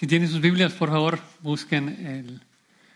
[0.00, 2.40] Si tienen sus Biblias, por favor, busquen el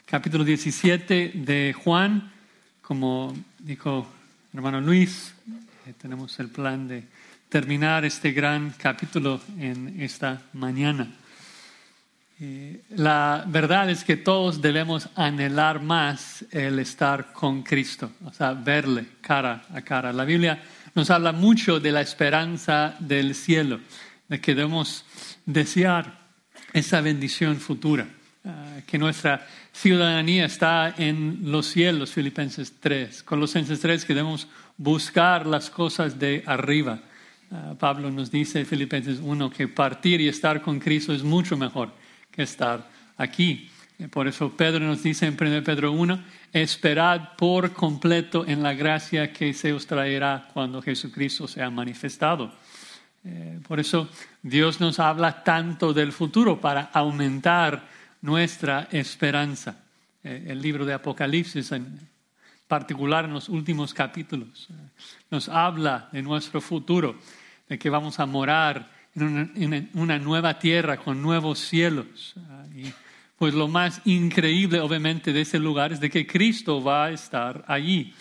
[0.07, 2.33] capítulo 17 de Juan.
[2.81, 4.07] Como dijo
[4.55, 5.35] hermano Luis,
[5.87, 7.05] eh, tenemos el plan de
[7.51, 11.13] terminar este gran capítulo en esta mañana.
[12.41, 18.55] Eh, la verdad es que todos debemos anhelar más el estar con Cristo, o sea,
[18.55, 20.11] verle cara a cara.
[20.11, 20.63] La Biblia
[20.95, 23.81] nos habla mucho de la esperanza del cielo,
[24.27, 25.05] de que debemos
[25.45, 26.24] desear
[26.75, 28.09] esa bendición futura,
[28.45, 35.47] ah, que nuestra ciudadanía está en los cielos, Filipenses 3, Colosenses 3, que debemos buscar
[35.47, 37.01] las cosas de arriba.
[37.51, 41.93] Ah, Pablo nos dice, Filipenses 1, que partir y estar con Cristo es mucho mejor
[42.33, 43.71] que estar aquí.
[44.11, 46.21] Por eso Pedro nos dice en 1 Pedro 1,
[46.53, 52.53] esperad por completo en la gracia que se os traerá cuando Jesucristo sea manifestado.
[53.25, 54.09] Eh, por eso
[54.43, 57.89] Dios nos habla tanto del futuro para aumentar
[58.21, 59.77] nuestra esperanza.
[60.23, 61.99] Eh, el libro de Apocalipsis, en
[62.69, 64.75] particular en los últimos capítulos, eh,
[65.31, 67.17] nos habla de nuestro futuro,
[67.69, 72.35] de que vamos a morar en una, nueva tierra con nuevos cielos.
[72.75, 72.93] Y
[73.39, 77.65] pues lo más increíble, obviamente, de ese lugar es de que Cristo va a estar
[77.69, 78.13] allí.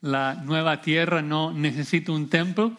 [0.00, 2.76] La nueva tierra no necesita un templo,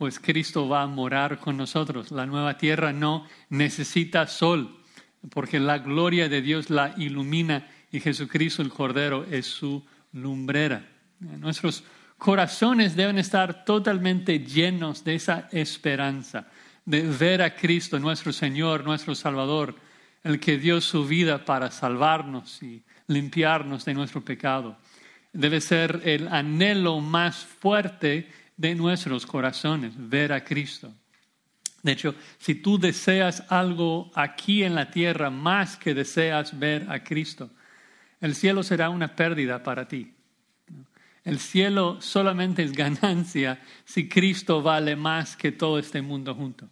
[0.00, 2.10] pues Cristo va a morar con nosotros.
[2.10, 4.80] La nueva tierra no necesita sol,
[5.28, 9.84] porque la gloria de Dios la ilumina y Jesucristo el Cordero es su
[10.14, 10.88] lumbrera.
[11.18, 11.84] Nuestros
[12.16, 16.48] corazones deben estar totalmente llenos de esa esperanza
[16.86, 19.74] de ver a Cristo, nuestro Señor, nuestro Salvador,
[20.24, 24.78] el que dio su vida para salvarnos y limpiarnos de nuestro pecado.
[25.34, 30.92] Debe ser el anhelo más fuerte de nuestros corazones, ver a Cristo.
[31.82, 37.02] De hecho, si tú deseas algo aquí en la tierra más que deseas ver a
[37.02, 37.48] Cristo,
[38.20, 40.12] el cielo será una pérdida para ti.
[41.24, 46.68] El cielo solamente es ganancia si Cristo vale más que todo este mundo junto.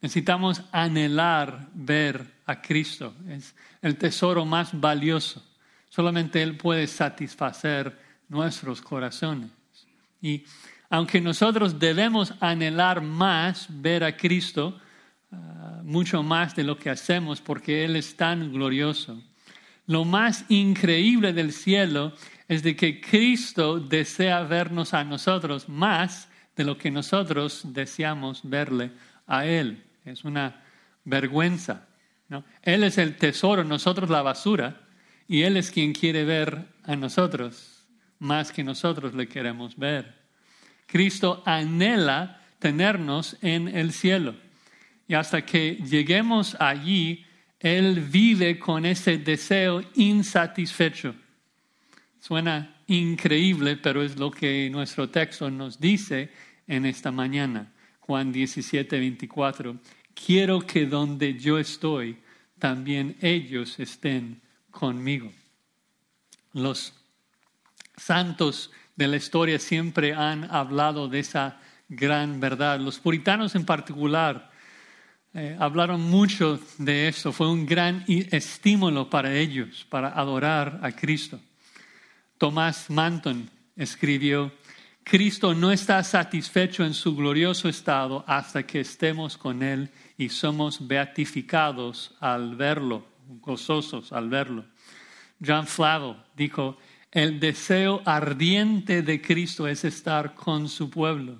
[0.00, 3.14] Necesitamos anhelar ver a Cristo.
[3.28, 5.46] Es el tesoro más valioso.
[5.88, 7.96] Solamente Él puede satisfacer
[8.28, 9.55] nuestros corazones.
[10.20, 10.44] Y
[10.88, 14.78] aunque nosotros debemos anhelar más ver a Cristo,
[15.32, 19.22] ah, mucho más de lo que hacemos porque Él es tan glorioso,
[19.86, 22.12] lo más increíble del cielo
[22.48, 28.92] es de que Cristo desea vernos a nosotros más de lo que nosotros deseamos verle
[29.26, 29.84] a Él.
[30.04, 30.62] Es una
[31.04, 31.86] vergüenza.
[32.28, 32.44] ¿no?
[32.62, 34.80] Él es el tesoro, nosotros la basura,
[35.28, 37.75] y Él es quien quiere ver a nosotros
[38.18, 40.14] más que nosotros le queremos ver.
[40.86, 44.34] Cristo anhela tenernos en el cielo.
[45.08, 47.24] Y hasta que lleguemos allí,
[47.60, 51.14] Él vive con ese deseo insatisfecho.
[52.20, 56.30] Suena increíble, pero es lo que nuestro texto nos dice
[56.66, 57.72] en esta mañana.
[58.00, 59.76] Juan 17, 24
[60.16, 62.16] quiero que donde yo estoy,
[62.58, 64.40] también ellos estén
[64.70, 65.30] conmigo.
[66.52, 66.94] Los
[67.96, 71.58] santos de la historia siempre han hablado de esa
[71.88, 72.80] gran verdad.
[72.80, 74.50] Los puritanos en particular
[75.34, 77.32] eh, hablaron mucho de eso.
[77.32, 81.40] Fue un gran estímulo para ellos, para adorar a Cristo.
[82.38, 84.52] Tomás Manton escribió,
[85.04, 90.86] Cristo no está satisfecho en su glorioso estado hasta que estemos con Él y somos
[90.86, 93.06] beatificados al verlo,
[93.40, 94.64] gozosos al verlo.
[95.44, 96.78] John Flavel dijo,
[97.10, 101.38] el deseo ardiente de Cristo es estar con su pueblo.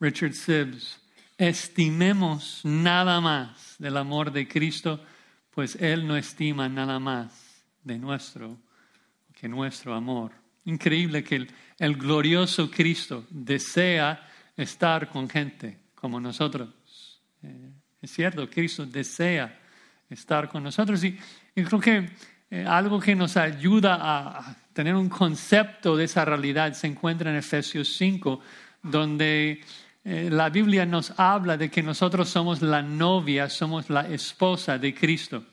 [0.00, 1.00] Richard Sibbs,
[1.38, 5.00] estimemos nada más del amor de Cristo,
[5.50, 8.58] pues Él no estima nada más de nuestro
[9.36, 10.32] que nuestro amor.
[10.64, 11.46] Increíble que
[11.78, 16.68] el, glorioso Cristo desea estar con gente como nosotros.
[17.42, 19.60] Eh, es cierto, Cristo desea
[20.10, 21.18] estar con nosotros y,
[21.54, 22.10] creo que
[22.50, 27.36] eh, algo que nos ayuda a, tener un concepto de esa realidad se encuentra en
[27.36, 28.40] Efesios 5,
[28.82, 29.62] donde
[30.04, 34.94] eh, la Biblia nos habla de que nosotros somos la novia, somos la esposa de
[34.94, 35.44] Cristo.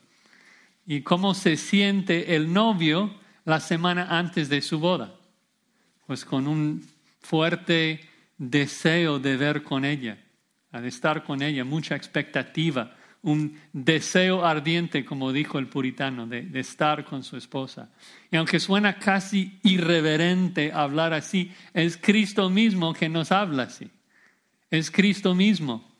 [0.86, 3.14] Y cómo se siente el novio
[3.46, 5.14] la semana antes de su boda.
[6.06, 6.86] Pues con un
[7.20, 8.06] fuerte
[8.36, 10.18] deseo de ver con ella
[10.80, 17.04] de estar con ella, mucha expectativa, un deseo ardiente, como dijo el puritano, de, estar
[17.04, 17.90] con su esposa.
[18.30, 23.90] Y aunque suena casi irreverente hablar así, es Cristo mismo que nos habla así.
[24.70, 25.90] Es Cristo mismo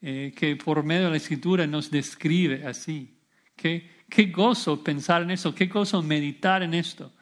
[0.00, 3.18] eh, que por medio de la escritura nos describe así.
[3.54, 7.12] Qué, qué gozo pensar en eso, qué gozo meditar en esto.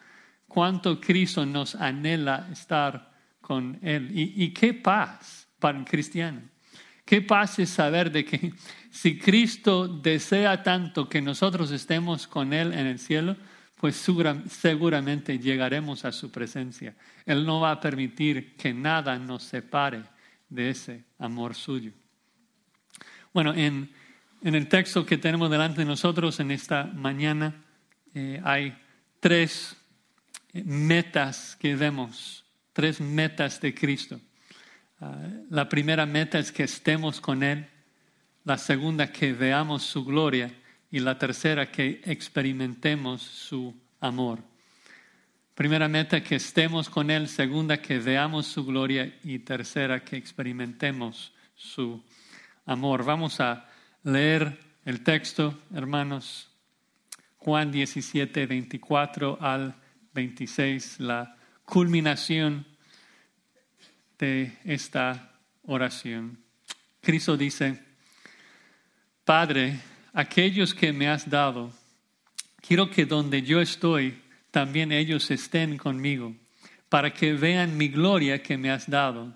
[0.47, 3.11] Cuánto Cristo nos anhela estar
[3.41, 4.11] con Él.
[4.13, 6.41] Y, qué paz para el cristiano.
[7.05, 8.53] Qué paz es saber de que
[8.91, 13.37] si Cristo desea tanto que nosotros estemos con Él en el cielo,
[13.81, 16.95] pues seguramente llegaremos a su presencia.
[17.25, 20.03] Él no va a permitir que nada nos separe
[20.51, 21.93] de ese amor suyo.
[23.33, 23.91] Bueno, en,
[24.43, 27.65] el texto que tenemos delante de nosotros en esta mañana
[28.15, 28.77] eh, hay
[29.19, 29.77] tres
[30.53, 34.21] metas que vemos, tres metas de Cristo.
[35.01, 35.17] Ah,
[35.49, 37.67] la primera meta es que estemos con Él,
[38.45, 40.53] la segunda que veamos su gloria
[40.91, 44.41] y la tercera, que experimentemos su amor.
[45.55, 47.29] Primera meta, que estemos con Él.
[47.29, 49.19] Segunda, que veamos su gloria.
[49.23, 52.03] Y tercera, que experimentemos su
[52.65, 53.05] amor.
[53.05, 53.69] Vamos a
[54.03, 56.51] leer el texto, hermanos.
[57.37, 59.75] Juan 17, 24 al
[60.15, 62.67] 26, la culminación
[64.21, 65.33] de esta
[65.63, 66.39] oración.
[67.01, 67.83] Cristo dice,
[69.25, 69.81] Padre,
[70.13, 71.73] aquellos que me has dado,
[72.61, 74.21] quiero que donde yo estoy,
[74.51, 76.35] también ellos estén conmigo,
[76.89, 79.35] para que vean mi gloria que me has dado,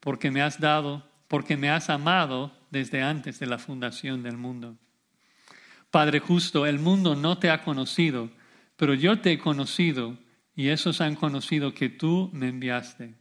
[0.00, 4.76] porque me has dado, porque me has amado desde antes de la fundación del mundo.
[5.90, 8.30] Padre justo, el mundo no te ha conocido,
[8.76, 10.18] pero yo te he conocido
[10.56, 13.14] y esos han conocido que tú me enviaste.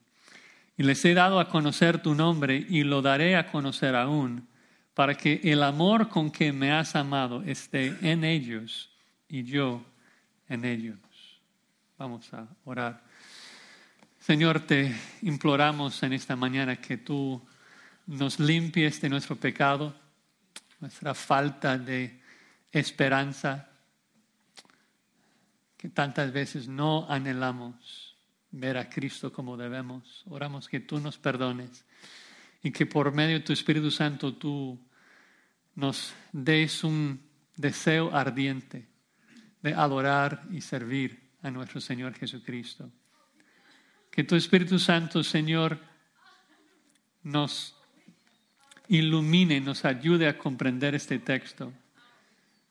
[0.77, 4.47] Y les he dado a conocer tu nombre y lo daré a conocer aún
[4.93, 8.89] para que el amor con que me has amado esté en ellos
[9.27, 9.83] y yo
[10.47, 10.97] en ellos.
[11.97, 13.03] Vamos a orar.
[14.19, 17.41] Señor, te imploramos en esta mañana que tú
[18.05, 19.95] nos limpies de nuestro pecado,
[20.79, 22.21] nuestra falta de
[22.71, 23.67] esperanza,
[25.75, 28.06] que tantas veces no anhelamos
[28.51, 30.23] ver a Cristo como debemos.
[30.27, 31.85] Oramos que tú nos perdones
[32.63, 34.79] y que por medio de tu Espíritu Santo tú
[35.75, 37.21] nos des un
[37.55, 38.87] deseo ardiente
[39.61, 42.91] de adorar y servir a nuestro Señor Jesucristo.
[44.11, 45.79] Que tu Espíritu Santo, Señor,
[47.23, 47.75] nos
[48.87, 51.73] ilumine, nos ayude a comprender este texto,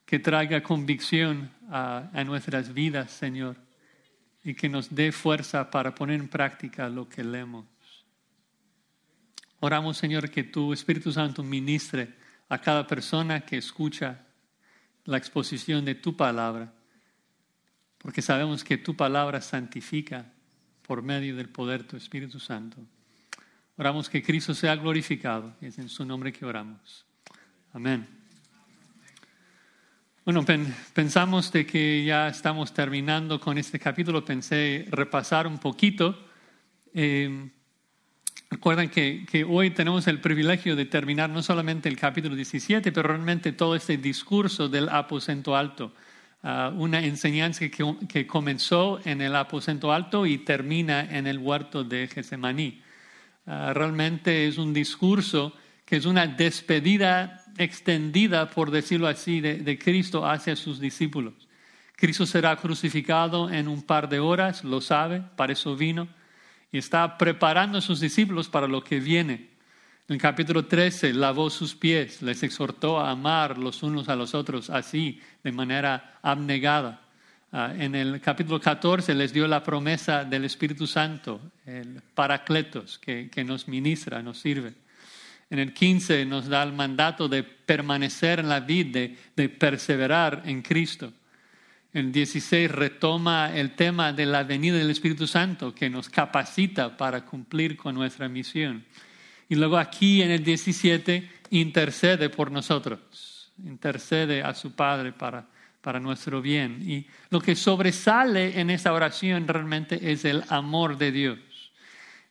[0.05, 3.57] que traiga convicción a, a nuestras vidas, Señor,
[4.47, 7.65] y que nos dé fuerza para poner en práctica lo que leemos.
[9.59, 12.13] Oramos, Señor, que tu Espíritu Santo ministre
[12.47, 14.25] a cada persona que escucha
[15.03, 16.71] la exposición de tu palabra,
[17.97, 20.31] porque sabemos que tu palabra santifica
[20.81, 22.77] por medio del poder de tu Espíritu Santo.
[23.75, 27.05] Oramos que Cristo sea glorificado, es en su nombre que oramos.
[27.73, 28.16] Amén.
[30.27, 30.43] Bueno,
[30.93, 36.19] pensamos de que ya estamos terminando con este capítulo, pensé repasar un poquito.
[36.93, 37.49] Eh,
[38.49, 43.07] Recuerden que, que, hoy tenemos el privilegio de terminar no solamente el capítulo 17, pero
[43.07, 45.93] realmente todo este discurso del aposento alto.
[46.43, 51.85] Uh, una enseñanza que, que, comenzó en el aposento alto y termina en el huerto
[51.85, 52.81] de Getsemaní.
[53.45, 55.53] Uh, realmente es un discurso
[55.85, 61.33] que es una despedida extendida, por decirlo así, de, Cristo hacia sus discípulos.
[61.95, 66.07] Cristo será crucificado en un par de horas, lo sabe, para eso vino
[66.71, 69.49] y está preparando a sus discípulos para lo que viene.
[70.07, 74.33] En el capítulo 13 lavó sus pies, les exhortó a amar los unos a los
[74.33, 77.01] otros así, de manera abnegada.
[77.51, 83.29] Ah, en el capítulo 14 les dio la promesa del Espíritu Santo, el Paracletos, que,
[83.45, 84.73] nos ministra, nos sirve.
[85.49, 90.61] En el 15 nos da el mandato de permanecer en la vida, de perseverar en
[90.61, 91.13] Cristo.
[91.93, 97.25] El 16 retoma el tema de la venida del Espíritu Santo que nos capacita para
[97.25, 98.85] cumplir con nuestra misión.
[99.49, 105.47] Y luego aquí en el 17 intercede por nosotros, intercede a su Padre para,
[105.81, 106.83] para nuestro bien.
[106.85, 111.39] Y lo que sobresale en esta oración realmente es el amor de Dios.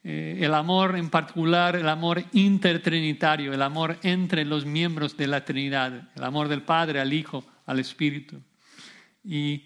[0.08, 5.44] Eh, el amor en particular, el amor intertrinitario, el amor entre los miembros de la
[5.44, 8.40] Trinidad, el amor del Padre al Hijo, al Espíritu.
[9.24, 9.64] Y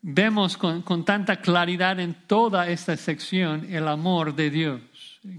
[0.00, 4.80] vemos con, tanta claridad en toda esta sección el amor de Dios,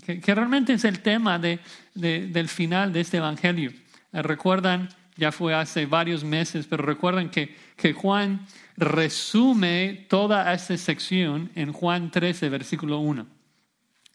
[0.05, 3.71] que, realmente es el tema del final de este Evangelio.
[4.11, 8.45] Eh, recuerdan, ya fue hace varios meses, pero recuerdan que, que Juan
[8.75, 13.38] resume toda esta sección en Juan 13, versículo 1.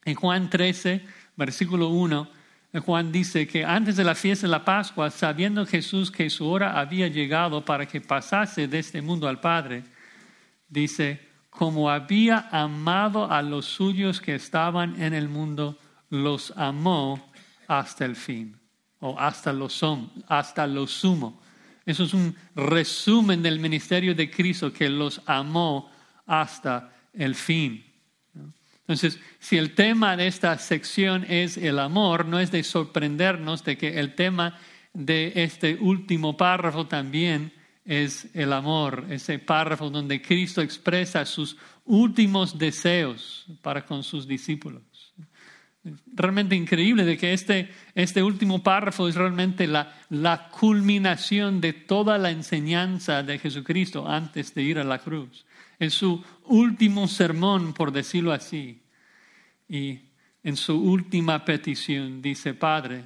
[0.05, 1.05] En Juan 13,
[1.37, 2.29] versículo 1,
[2.81, 6.79] Juan dice que antes de la fiesta de la Pascua, sabiendo Jesús que su hora
[6.79, 9.85] había llegado para que pasase de este mundo al Padre,
[10.69, 11.21] dice,
[11.51, 15.79] como había amado a los suyos que estaban en el mundo,
[16.11, 17.31] los amó
[17.69, 18.59] hasta el fin,
[18.99, 19.69] o hasta lo,
[20.27, 21.41] hasta lo sumo.
[21.87, 25.91] Eso es un resumen del ministerio de Cristo que los amó
[26.27, 27.85] hasta el fin.
[28.87, 33.79] Entonces, si el tema de esta sección es el amor, no es de sorprendernos de
[33.79, 34.59] que el tema
[34.93, 37.53] de este último párrafo también
[37.87, 44.83] es el amor, ese párrafo donde Cristo expresa sus últimos deseos para con sus discípulos.
[46.14, 52.17] Realmente increíble de que este, este último párrafo es realmente la, la culminación de toda
[52.17, 55.45] la enseñanza de Jesucristo antes de ir a la cruz.
[55.78, 58.83] Es su último sermón, por decirlo así.
[59.69, 60.00] Y
[60.43, 63.04] en su última petición dice, Padre,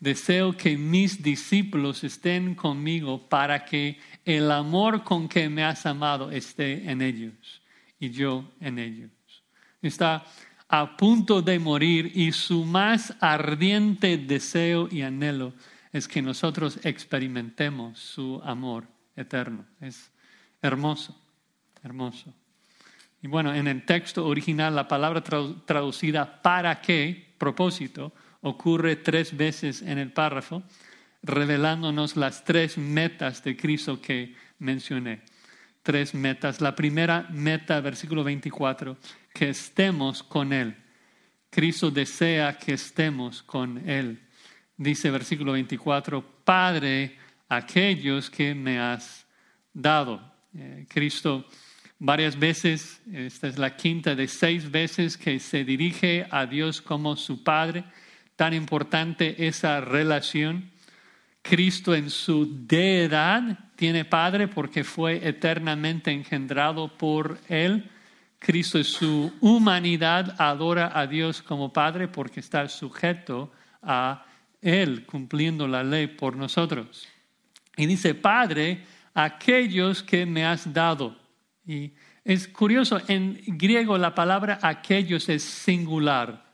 [0.00, 6.30] deseo que mis discípulos estén conmigo para que el amor con que me has amado
[6.30, 7.62] esté en ellos
[7.98, 9.10] y yo en ellos.
[9.82, 10.24] Está
[10.68, 15.52] a punto de morir y su más ardiente deseo y anhelo
[15.92, 18.84] es que nosotros experimentemos su amor
[19.16, 19.64] eterno.
[19.80, 20.10] Es
[20.60, 21.16] hermoso
[21.82, 22.34] hermoso.
[23.20, 29.82] Y bueno, en el texto original la palabra traducida para qué, propósito, ocurre tres veces
[29.82, 30.62] en el párrafo,
[31.22, 35.22] revelándonos las tres metas de Cristo que mencioné.
[35.82, 36.60] Tres metas.
[36.60, 38.96] La primera meta, versículo 24,
[39.32, 40.76] que estemos con Él.
[41.50, 44.20] Cristo desea que estemos con Él.
[44.76, 47.16] Dice versículo 24, Padre,
[47.48, 49.26] aquellos que me has
[49.72, 50.34] dado.
[50.54, 51.46] Eh, Cristo
[51.98, 57.16] varias veces, esta es la quinta de seis veces que se dirige a Dios como
[57.16, 57.84] su Padre.
[58.36, 60.70] Tan importante esa relación.
[61.42, 67.90] Cristo en su deidad tiene Padre porque fue eternamente engendrado por Él.
[68.38, 73.52] Cristo en su humanidad adora a Dios como Padre porque está sujeto
[73.82, 74.24] a
[74.60, 77.08] Él, cumpliendo la ley por nosotros.
[77.76, 81.16] Y dice, Padre, aquellos que me has dado.
[81.68, 81.92] Y
[82.24, 86.46] es curioso, en griego la palabra aquellos es singular.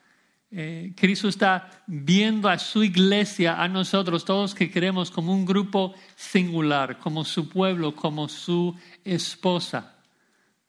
[0.51, 5.95] Eh, Cristo está viendo a su iglesia, a nosotros, todos que queremos como un grupo
[6.17, 9.95] singular, como su pueblo, como su esposa.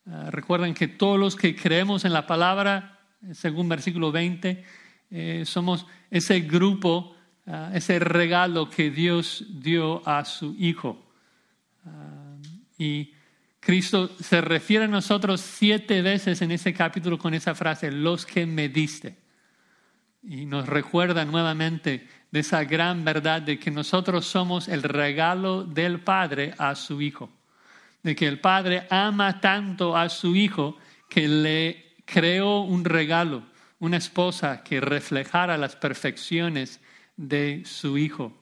[0.06, 3.00] Ah, recuerden que todos los que creemos en la palabra,
[3.34, 4.64] según versículo 20,
[5.10, 7.16] eh, somos ese grupo,
[7.74, 11.04] ese regalo que Dios dio a su Hijo.
[12.78, 13.15] Y
[13.66, 18.46] Cristo se refiere a nosotros siete veces en ese capítulo con esa frase, los que
[18.46, 19.18] me diste.
[20.22, 26.00] Y nos recuerda nuevamente de esa gran verdad de que nosotros somos el regalo del
[26.00, 27.32] Padre a su Hijo.
[28.04, 30.78] De que el Padre ama tanto a su Hijo
[31.10, 33.48] que le creó un regalo,
[33.80, 36.82] una esposa que reflejara las perfecciones
[37.18, 38.40] de su Hijo.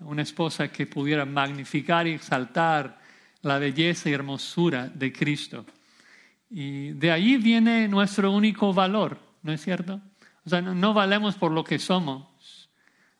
[0.00, 3.03] Una esposa que pudiera magnificar y exaltar
[3.44, 5.64] la belleza y hermosura de Cristo.
[6.50, 10.00] Y de ahí viene nuestro único valor, ¿no es cierto?
[10.46, 12.68] O sea, no, valemos por lo que somos,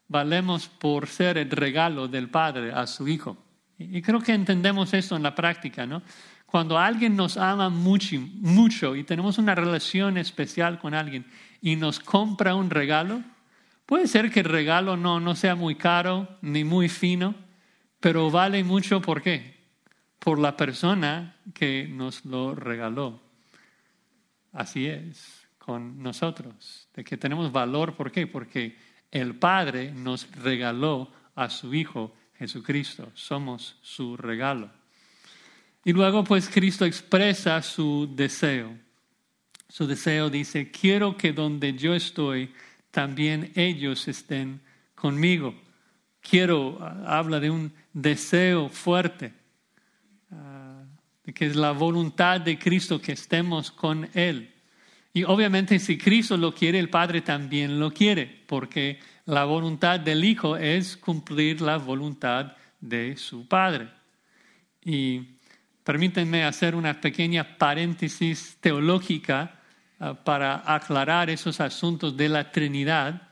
[0.09, 3.37] valemos por ser el regalo del Padre a su Hijo.
[3.79, 6.03] Y, creo que entendemos esto en la práctica, ¿no?
[6.47, 11.27] Cuando alguien nos ama mucho, mucho y tenemos una relación especial con alguien
[11.61, 13.23] y nos compra un regalo,
[13.87, 17.35] puede ser que el regalo no, no sea muy caro ni muy fino,
[17.99, 19.54] pero vale mucho, ¿por qué?
[20.25, 23.21] Por la persona que nos lo regaló.
[24.55, 28.27] Así es con nosotros, de que tenemos valor, ¿por qué?
[28.27, 28.75] Porque
[29.11, 34.71] el Padre nos regaló a su Hijo Jesucristo, somos su regalo.
[35.85, 38.75] Y luego pues Cristo expresa su deseo.
[39.69, 42.51] Su deseo dice, quiero que donde yo estoy,
[42.91, 44.63] también ellos estén
[44.95, 45.55] conmigo.
[46.23, 49.44] Quiero, habla de un deseo fuerte
[51.33, 54.53] que es la voluntad de Cristo que estemos con Él.
[55.13, 60.25] Y obviamente si Cristo lo quiere, el Padre también lo quiere, porque la voluntad del
[60.25, 63.89] Hijo es cumplir la voluntad de su Padre.
[64.85, 65.23] Y
[65.83, 69.61] permítanme hacer una pequeña paréntesis teológica
[70.01, 73.23] ah, para aclarar esos asuntos de la Trinidad.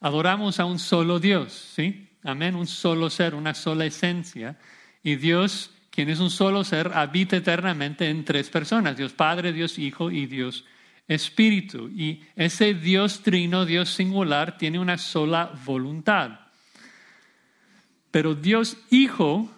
[0.00, 2.10] Adoramos a un solo Dios, ¿sí?
[2.22, 4.56] Amén, un solo ser, una sola esencia.
[5.02, 9.78] Y Dios quien es un solo ser, habita eternamente en tres personas, Dios Padre, Dios
[9.78, 10.64] Hijo y Dios
[11.06, 11.88] espíritu.
[11.88, 16.40] Y ese Dios trino, Dios singular, tiene una sola voluntad.
[18.10, 19.48] Pero Dios Hijo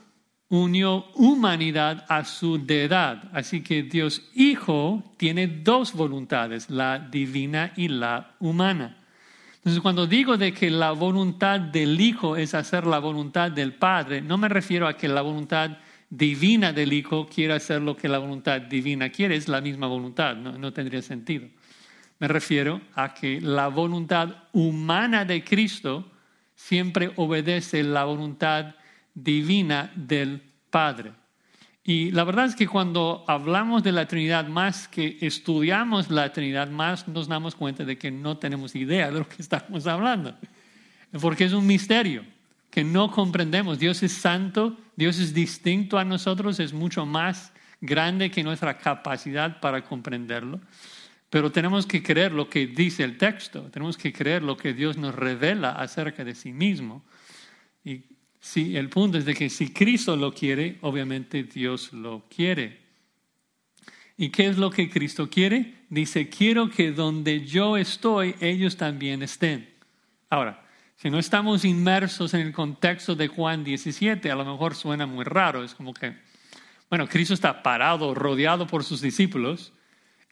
[0.48, 3.30] unió humanidad a su deidad.
[3.32, 8.98] Así que Dios Hijo tiene dos voluntades, la divina y la humana.
[9.56, 14.20] Entonces, cuando digo de que la voluntad del Hijo es hacer la voluntad del Padre,
[14.20, 15.78] no me refiero a que la voluntad
[16.10, 20.36] divina del Hijo quiera hacer lo que la voluntad divina quiere, es la misma voluntad,
[20.36, 21.48] no, no tendría sentido.
[22.18, 26.10] Me refiero a que la voluntad humana de Cristo
[26.54, 28.74] siempre obedece la voluntad
[29.14, 31.12] divina del Padre.
[31.84, 36.68] Y la verdad es que cuando hablamos de la Trinidad, más que estudiamos la Trinidad,
[36.68, 40.34] más nos damos cuenta de que no tenemos idea de lo que estamos hablando.
[41.20, 42.24] Porque es un misterio
[42.70, 43.78] que no comprendemos.
[43.78, 49.60] Dios es santo, Dios es distinto a nosotros, es mucho más grande que nuestra capacidad
[49.60, 50.60] para comprenderlo.
[51.28, 54.96] Pero tenemos que creer lo que dice el texto, tenemos que creer lo que Dios
[54.96, 57.04] nos revela acerca de sí mismo.
[57.84, 58.04] Y
[58.40, 62.80] si, el punto es de que si Cristo lo quiere, obviamente Dios lo quiere.
[64.16, 65.74] ¿Y qué es lo que Cristo quiere?
[65.90, 69.68] Dice, quiero que donde yo estoy, ellos también estén.
[70.30, 70.65] Ahora,
[70.96, 75.24] si no estamos inmersos en el contexto de Juan 17, a lo mejor suena muy
[75.24, 75.62] raro.
[75.62, 76.16] Es como que,
[76.88, 79.74] bueno, Cristo está parado, rodeado por sus discípulos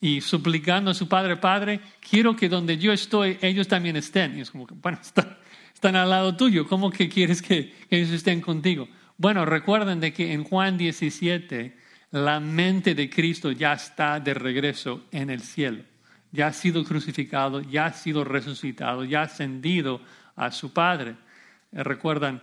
[0.00, 4.38] y suplicando a su Padre, Padre, quiero que donde yo estoy, ellos también estén.
[4.38, 4.99] Y es como que, bueno,
[5.75, 8.88] están al lado tuyo, ¿cómo que quieres que, ellos estén contigo?
[9.18, 11.76] Bueno, recuerden de que en Juan 17
[12.12, 15.85] la mente de Cristo ya está de regreso en el cielo.
[16.33, 20.00] Ya ha sido crucificado, ya ha sido resucitado, ya ha ascendido
[20.37, 21.17] a su Padre.
[21.73, 22.43] Recuerdan,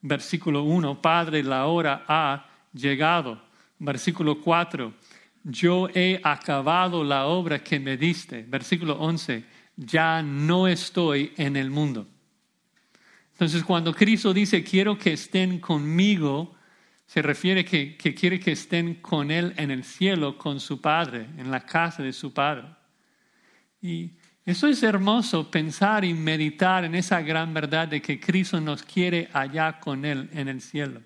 [0.00, 3.42] versículo 1, Padre, la hora ha llegado.
[3.78, 4.92] Versículo 4,
[5.44, 8.44] yo he acabado la obra que me diste.
[8.48, 9.44] Versículo 11,
[9.76, 12.06] ya no estoy en el mundo.
[13.32, 16.54] Entonces, cuando Cristo dice, quiero que estén conmigo,
[17.06, 21.26] se refiere que, que quiere que estén con Él en el cielo, con su Padre,
[21.36, 22.68] en la casa de su Padre.
[23.80, 24.12] Y
[24.44, 29.28] eso es hermoso, pensar y meditar en esa gran verdad de que Cristo nos quiere
[29.32, 31.00] allá con Él en el cielo.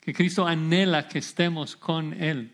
[0.00, 2.52] Que Cristo anhela que estemos con Él.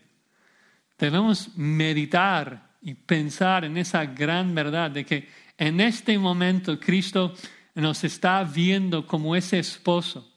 [0.97, 7.35] Debemos meditar y pensar en esa gran verdad de que en este momento Cristo
[7.75, 10.27] nos está viendo como ese esposo,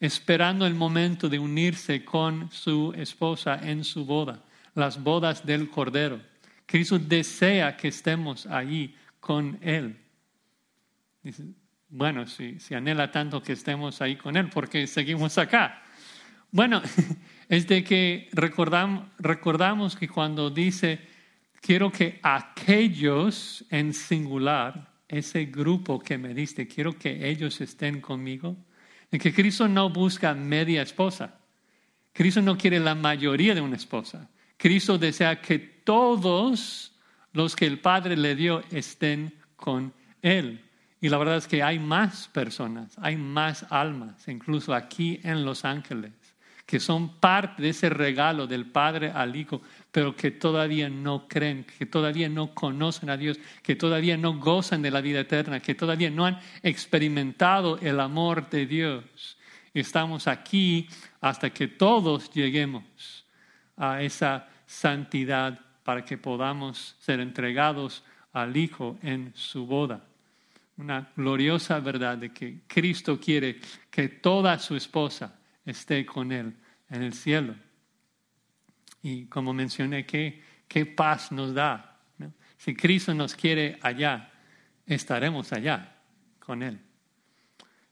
[0.00, 4.42] esperando el momento de unirse con su esposa en su boda,
[4.74, 6.20] las bodas del Cordero.
[6.66, 9.96] Cristo desea que estemos allí con Él.
[11.88, 15.82] bueno, si, si anhela tanto que estemos ahí con Él, ¿por qué seguimos acá?
[16.50, 16.82] Bueno,
[17.48, 21.00] es de que recordamos que cuando dice,
[21.60, 28.56] quiero que aquellos en singular, ese grupo que me diste, quiero que ellos estén conmigo,
[29.10, 31.38] en que Cristo no busca media esposa.
[32.12, 34.28] Cristo no quiere la mayoría de una esposa.
[34.56, 36.92] Cristo desea que todos
[37.32, 39.92] los que el Padre le dio estén con
[40.22, 40.62] Él.
[41.00, 45.66] Y la verdad es que hay más personas, hay más almas, incluso aquí en Los
[45.66, 46.12] Ángeles,
[46.64, 49.60] que son parte de ese regalo del Padre al Hijo,
[49.92, 54.80] pero que todavía no creen, que todavía no conocen a Dios, que todavía no gozan
[54.80, 59.36] de la vida eterna, que todavía no han experimentado el amor de Dios.
[59.74, 60.88] Estamos aquí
[61.20, 63.15] hasta que todos lleguemos
[63.76, 70.04] a esa santidad para que podamos ser entregados al Hijo en su boda.
[70.78, 73.60] Una gloriosa verdad de que Cristo quiere
[73.90, 76.54] que toda su esposa esté con Él
[76.90, 77.54] en el cielo.
[79.02, 81.98] Y como mencioné, qué, qué paz nos da.
[82.58, 84.30] Si Cristo nos quiere allá,
[84.86, 85.96] estaremos allá
[86.40, 86.78] con Él.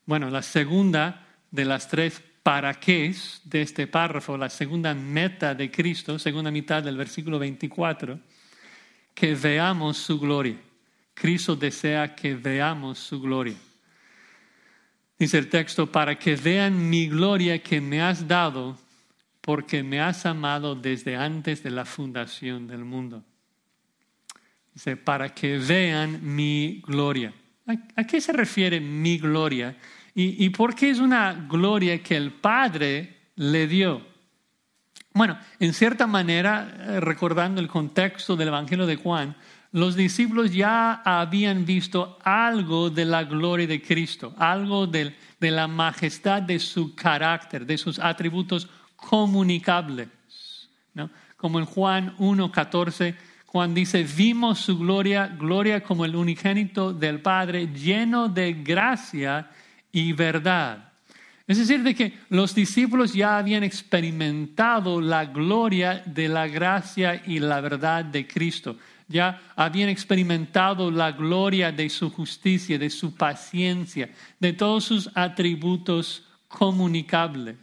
[0.07, 3.12] Bueno, la segunda de las tres para qué
[3.44, 8.20] de este párrafo, la segunda meta de Cristo, segunda mitad del versículo 24,
[9.14, 10.59] que veamos su gloria.
[11.14, 13.57] Cristo desea que veamos su gloria.
[15.18, 18.78] Dice el texto, para que vean mi gloria que me has dado,
[19.40, 23.24] porque me has amado desde antes de la fundación del mundo.
[24.74, 27.33] Dice, para que vean mi gloria.
[27.96, 29.74] ¿A, qué se refiere mi gloria?
[30.14, 34.14] ¿Y, ¿Y por qué es una gloria que el Padre le dio?
[35.16, 39.37] Bueno, en cierta manera, eh, recordando el contexto del Evangelio de Juan,
[39.74, 46.42] los discípulos ya habían visto algo de la gloria de Cristo, algo de, la majestad
[46.42, 50.09] de su carácter, de sus atributos comunicables.
[51.37, 57.68] Como en Juan 1.14, Juan dice, vimos su gloria, gloria como el unigénito del Padre,
[57.68, 59.48] lleno de gracia
[59.94, 60.92] y verdad.
[61.46, 67.38] Es decir, de que los discípulos ya habían experimentado la gloria de la gracia y
[67.38, 68.76] la verdad de Cristo.
[69.07, 76.24] Ya habían experimentado la gloria de su justicia, de su paciencia, de todos sus atributos
[76.48, 77.57] comunicables.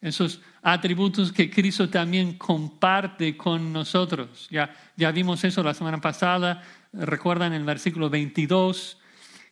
[0.00, 4.48] Esos atributos que Cristo también comparte con nosotros.
[4.50, 6.62] Ya, ya vimos eso la semana pasada.
[6.92, 8.99] Recuerdan el versículo 22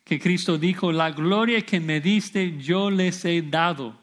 [0.03, 3.99] que Cristo dijo, la gloria que me diste yo les he dado.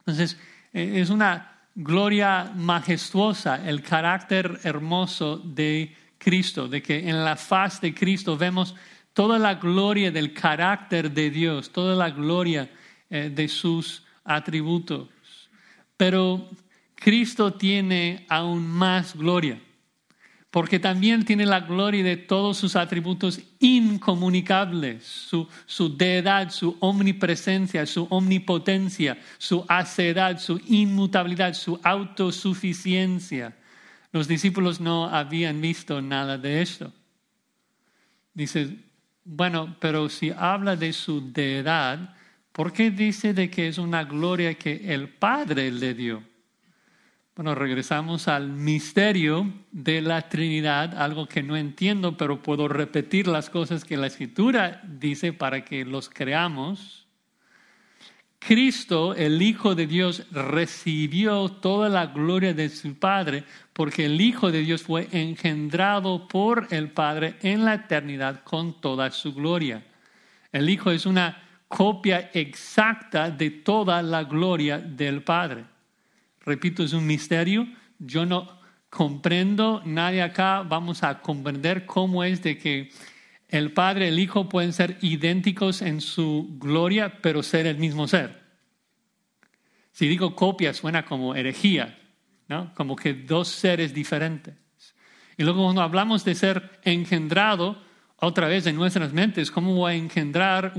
[0.00, 0.38] Entonces,
[0.72, 7.80] eh, es una gloria majestuosa, el carácter hermoso de Cristo, de que en la faz
[7.80, 8.74] de Cristo vemos
[9.12, 12.70] toda la gloria del carácter de Dios, toda la gloria
[13.10, 15.08] eh, de sus atributos.
[15.96, 16.48] Pero
[16.94, 19.60] Cristo tiene aún más gloria
[20.52, 27.86] porque también tiene la gloria de todos sus atributos incomunicables, su, su, deidad, su omnipresencia,
[27.86, 33.56] su omnipotencia, su acedad, su inmutabilidad, su autosuficiencia.
[34.12, 36.92] Los discípulos no habían visto nada de esto.
[38.34, 38.76] Dice,
[39.24, 42.14] bueno, pero si habla de su deidad,
[42.52, 46.31] ¿por qué dice de que es una gloria que el Padre le dio?
[47.34, 53.48] Bueno, regresamos al misterio de la Trinidad, algo que no entiendo, pero puedo repetir las
[53.48, 57.06] cosas que la Escritura dice para que los creamos.
[58.38, 64.52] Cristo, el Hijo de Dios, recibió toda la gloria de su Padre porque el Hijo
[64.52, 69.82] de Dios fue engendrado por el Padre en la eternidad con toda su gloria.
[70.52, 75.71] El Hijo es una copia exacta de toda la gloria del Padre.
[76.44, 77.66] Repito, es un misterio.
[77.98, 82.90] Yo no comprendo, nadie acá vamos a comprender cómo es de que
[83.48, 88.08] el Padre y el Hijo pueden ser idénticos en su gloria, pero ser el mismo
[88.08, 88.42] ser.
[89.92, 91.98] Si digo copia, suena como herejía,
[92.48, 92.72] ¿no?
[92.74, 94.54] Como que dos seres diferentes.
[95.36, 97.82] Y luego cuando hablamos de ser engendrado,
[98.16, 100.74] otra vez en nuestras mentes, ¿cómo voy a engendrar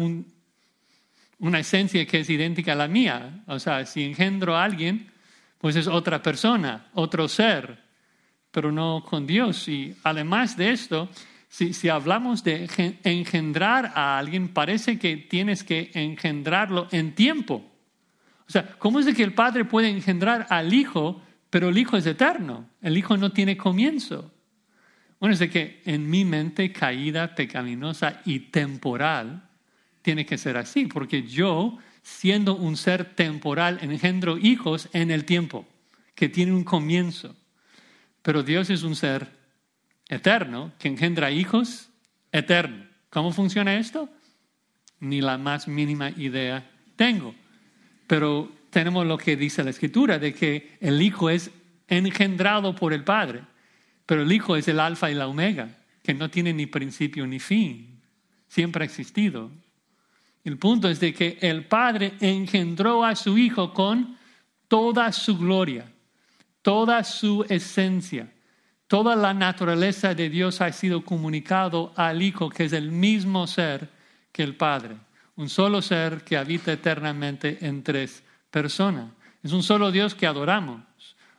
[1.37, 3.43] una esencia que es idéntica a la mía?
[3.47, 5.12] O sea, si engendro a alguien,
[5.63, 7.79] pues es otra persona, otro ser,
[8.51, 9.65] pero no con Dios.
[9.69, 11.07] Y además de esto,
[11.47, 12.67] si, hablamos de
[13.05, 17.63] engendrar a alguien, parece que tienes que engendrarlo en tiempo.
[18.45, 21.95] O sea, ¿cómo es de que el Padre puede engendrar al Hijo, pero el Hijo
[21.95, 22.67] es eterno?
[22.81, 24.33] El Hijo no tiene comienzo.
[25.17, 29.47] Bueno, es de que en mi mente caída, pecaminosa y temporal,
[30.01, 35.65] tiene que ser así, porque yo siendo un ser temporal, engendro hijos en el tiempo,
[36.15, 37.35] que tiene un comienzo.
[38.21, 39.27] Pero Dios es un ser
[40.09, 41.89] eterno, que engendra hijos
[42.31, 42.85] eterno.
[43.09, 44.09] ¿Cómo funciona esto?
[44.99, 47.33] Ni la más mínima idea tengo.
[48.07, 51.51] Pero tenemos lo que dice la Escritura, de que el Hijo es
[51.87, 53.43] engendrado por el Padre,
[54.05, 57.39] pero el Hijo es el alfa y la omega, que no tiene ni principio ni
[57.39, 58.01] fin,
[58.47, 59.51] siempre ha existido.
[60.43, 64.17] El punto es de que el Padre engendró a su Hijo con
[64.67, 65.85] toda su gloria,
[66.61, 68.33] toda su esencia,
[68.87, 73.89] toda la naturaleza de Dios ha sido comunicado al Hijo, que es el mismo ser
[74.31, 74.97] que el Padre,
[75.35, 79.11] un solo ser que habita eternamente en tres personas.
[79.41, 80.81] Es un solo Dios que adoramos.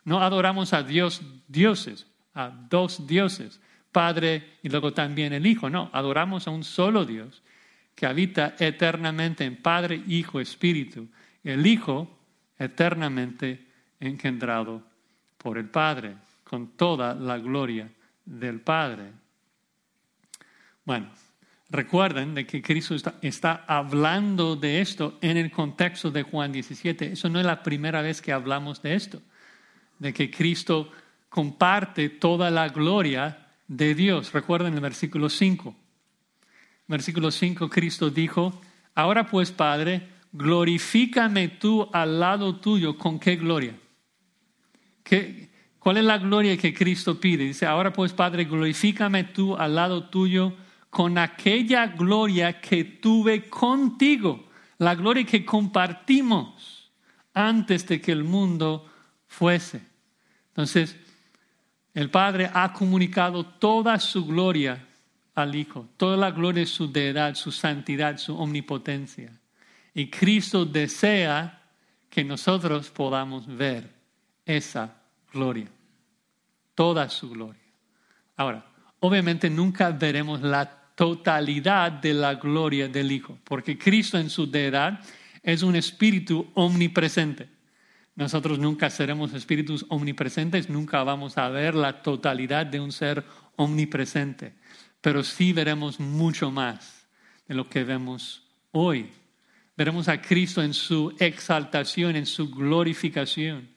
[0.05, 3.61] No adoramos a Dios dioses, a dos dioses,
[3.93, 5.71] Padre y luego también el Hijo.
[5.71, 7.44] No, adoramos a un solo Dios
[7.95, 11.09] que habita eternamente en Padre, Hijo, Espíritu.
[11.43, 12.09] El Hijo
[12.59, 13.67] eternamente
[14.01, 14.83] engendrado
[15.39, 17.89] por el Padre, con toda la gloria
[18.25, 19.13] del Padre.
[20.85, 21.11] Bueno,
[21.71, 27.13] recuerden de que Cristo está, está, hablando de esto en el contexto de Juan 17.
[27.13, 29.21] Eso no es la primera vez que hablamos de esto,
[29.99, 30.91] de que Cristo
[31.29, 34.33] comparte toda la gloria de Dios.
[34.33, 35.75] Recuerden el versículo 5.
[36.87, 38.61] Versículo 5, Cristo dijo,
[38.95, 42.99] ahora pues Padre, glorifícame tú al lado tuyo.
[42.99, 43.75] ¿Con qué gloria?
[45.03, 47.45] ¿Qué, ¿Cuál es la gloria que Cristo pide?
[47.45, 50.55] Dice, ahora pues Padre, glorifícame tú al lado tuyo
[50.91, 56.91] con aquella gloria que tuve contigo, la gloria que compartimos
[57.35, 58.89] antes de que el mundo
[59.27, 59.83] fuese.
[60.49, 60.97] Entonces,
[61.93, 64.87] el Padre ha comunicado toda su gloria
[65.35, 65.89] al Hijo.
[65.97, 69.33] Toda la gloria es su deidad, su santidad, su omnipotencia.
[69.95, 71.63] Y Cristo desea
[72.11, 73.91] que nosotros podamos ver
[74.45, 74.97] esa
[75.33, 75.69] gloria,
[76.75, 77.61] toda su gloria.
[78.37, 78.65] Ahora,
[79.01, 85.01] obviamente nunca veremos la totalidad de la gloria del Hijo, porque Cristo en su deidad
[85.43, 87.49] es un espíritu omnipresente.
[88.17, 93.25] Nosotros nunca seremos espíritus omnipresentes, nunca vamos a ver la totalidad de un ser
[93.57, 94.55] omnipresente,
[95.05, 97.07] pero sí veremos mucho más
[97.47, 99.11] de lo que vemos hoy.
[99.77, 103.69] Veremos a Cristo en su exaltación, en su glorificación.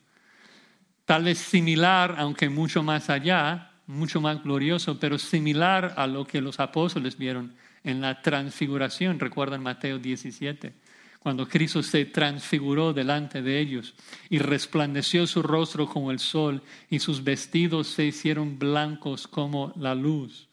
[1.04, 6.40] Tal vez similar, aunque mucho más allá, mucho más glorioso, pero similar a lo que
[6.40, 9.20] los apóstoles vieron en la transfiguración.
[9.20, 10.76] Recuerdan Mateo 17
[11.20, 13.96] cuando Cristo se transfiguró delante de ellos
[14.30, 19.94] y resplandeció su rostro como el sol y sus vestidos se hicieron blancos como la
[19.94, 20.47] luz.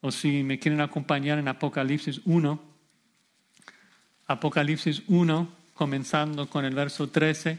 [0.00, 2.62] O si me quieren acompañar en Apocalipsis 1,
[4.26, 7.58] Apocalipsis 1, comenzando con el verso 13,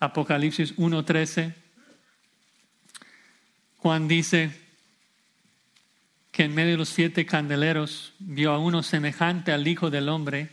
[0.00, 1.54] Apocalipsis 1, 13,
[3.78, 4.50] Juan dice
[6.30, 10.50] que en medio de los siete candeleros vio a uno semejante al Hijo del Hombre,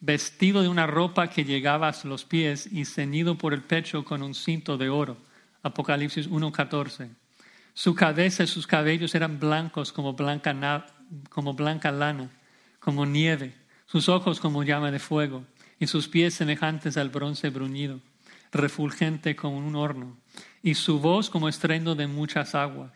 [0.00, 4.22] vestido de una ropa que llegaba a los pies y ceñido por el pecho con
[4.22, 5.16] un cinto de oro.
[5.62, 7.10] Apocalipsis 1.14.
[7.74, 10.86] Su cabeza y sus cabellos eran blancos como blanca,
[11.30, 12.30] como blanca lana,
[12.80, 13.54] como nieve,
[13.86, 15.46] sus ojos como llama de fuego,
[15.78, 18.00] y sus pies semejantes al bronce bruñido,
[18.52, 20.18] refulgente como un horno,
[20.62, 22.92] y su voz como estrendo de muchas aguas.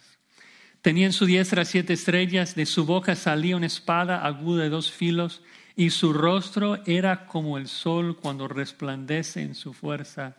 [0.82, 4.92] Tenía en su diestra siete estrellas, de su boca salía una espada aguda de dos
[4.92, 5.42] filos,
[5.74, 10.36] y su rostro era como el sol cuando resplandece en su fuerza.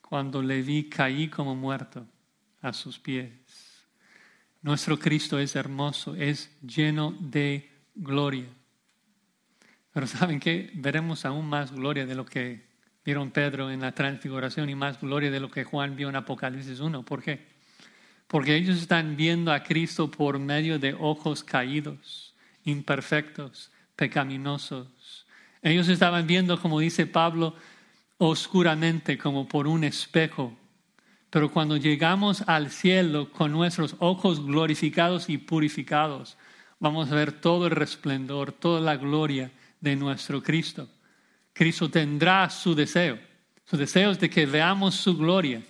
[0.00, 2.06] Cuando le vi caí como muerto
[2.64, 3.30] a sus pies.
[4.62, 8.48] Nuestro Cristo es hermoso, es lleno de gloria.
[9.92, 10.70] Pero ¿saben qué?
[10.74, 12.66] Veremos aún más gloria de lo que
[13.04, 16.80] vieron Pedro en la transfiguración y más gloria de lo que Juan vio en Apocalipsis
[16.80, 17.04] 1.
[17.04, 17.46] ¿Por qué?
[18.26, 25.26] Porque ellos están viendo a Cristo por medio de ojos caídos, imperfectos, pecaminosos.
[25.60, 27.54] Ellos estaban viendo, como dice Pablo,
[28.16, 30.56] oscuramente, como por un espejo.
[31.34, 36.36] Pero cuando llegamos al cielo con nuestros ojos glorificados y purificados,
[36.78, 40.88] vamos a ver todo el resplendor, toda la gloria de nuestro Cristo.
[41.52, 43.18] Cristo tendrá su deseo.
[43.64, 45.60] Su deseo es de que veamos su gloria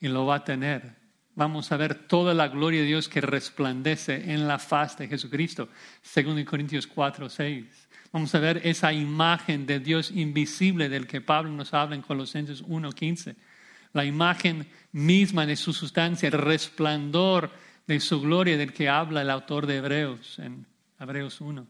[0.00, 0.94] y lo va a tener.
[1.34, 5.68] Vamos a ver toda la gloria de Dios que resplandece en la faz de Jesucristo.
[6.00, 7.66] Segundo Corintios 4, 6.
[8.12, 12.62] Vamos a ver esa imagen de Dios invisible del que Pablo nos habla en Colosenses
[12.66, 13.51] 1, 15.
[13.92, 17.50] La imagen misma de su sustancia, el resplandor
[17.86, 20.66] de su gloria del que habla el autor de Hebreos en
[20.98, 21.66] Hebreos 1.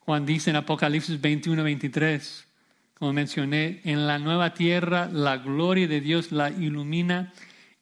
[0.00, 2.46] Juan dice en Apocalipsis 21, 23,
[2.94, 7.32] como mencioné, en la nueva tierra la gloria de Dios la ilumina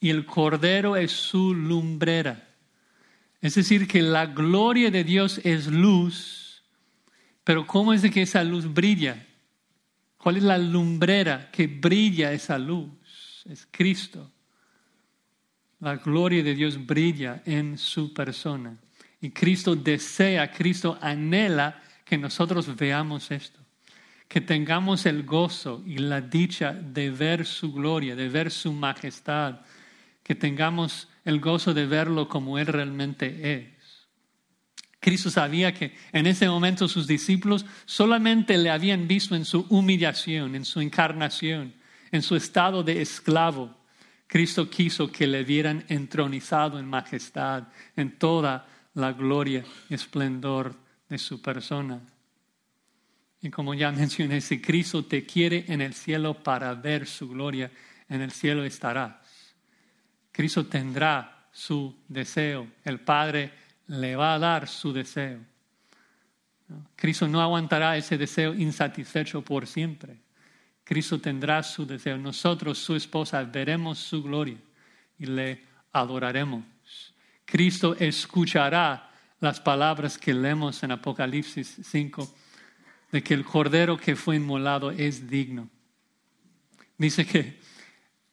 [0.00, 2.48] y el cordero es su lumbrera.
[3.40, 6.64] Es decir, que la gloria de Dios es luz,
[7.44, 9.26] pero ¿cómo es que esa luz brilla?
[10.16, 12.88] ¿Cuál es la lumbrera que brilla esa luz?
[13.44, 14.30] Es Cristo.
[15.80, 18.76] La gloria de Dios brilla en su persona.
[19.20, 23.60] Y Cristo desea, Cristo anhela que nosotros veamos esto.
[24.28, 29.60] Que tengamos el gozo y la dicha de ver su gloria, de ver su majestad,
[30.22, 34.08] que tengamos el gozo de verlo como Él realmente es.
[35.00, 40.54] Cristo sabía que en ese momento sus discípulos solamente le habían visto en su humillación,
[40.54, 41.74] en su encarnación,
[42.14, 43.74] en su estado de esclavo.
[44.28, 47.64] Cristo quiso que le vieran entronizado en majestad,
[47.96, 50.76] en toda la gloria y esplendor
[51.08, 52.00] de su persona.
[53.42, 57.68] Y como ya mencioné, si Cristo te quiere en el cielo para ver su gloria,
[58.08, 59.20] en el cielo estará.
[60.30, 62.68] Cristo tendrá su deseo.
[62.84, 63.52] El Padre
[63.88, 65.40] le va a dar su deseo.
[66.94, 70.23] Cristo no aguantará ese deseo insatisfecho por siempre.
[70.84, 72.18] Cristo tendrá su deseo.
[72.18, 74.58] Nosotros, su esposa, veremos su gloria
[75.18, 76.62] y le adoraremos.
[77.44, 82.34] Cristo escuchará las palabras que leemos en Apocalipsis 5
[83.12, 85.68] de que el cordero que fue inmolado es digno.
[86.98, 87.60] Dice que,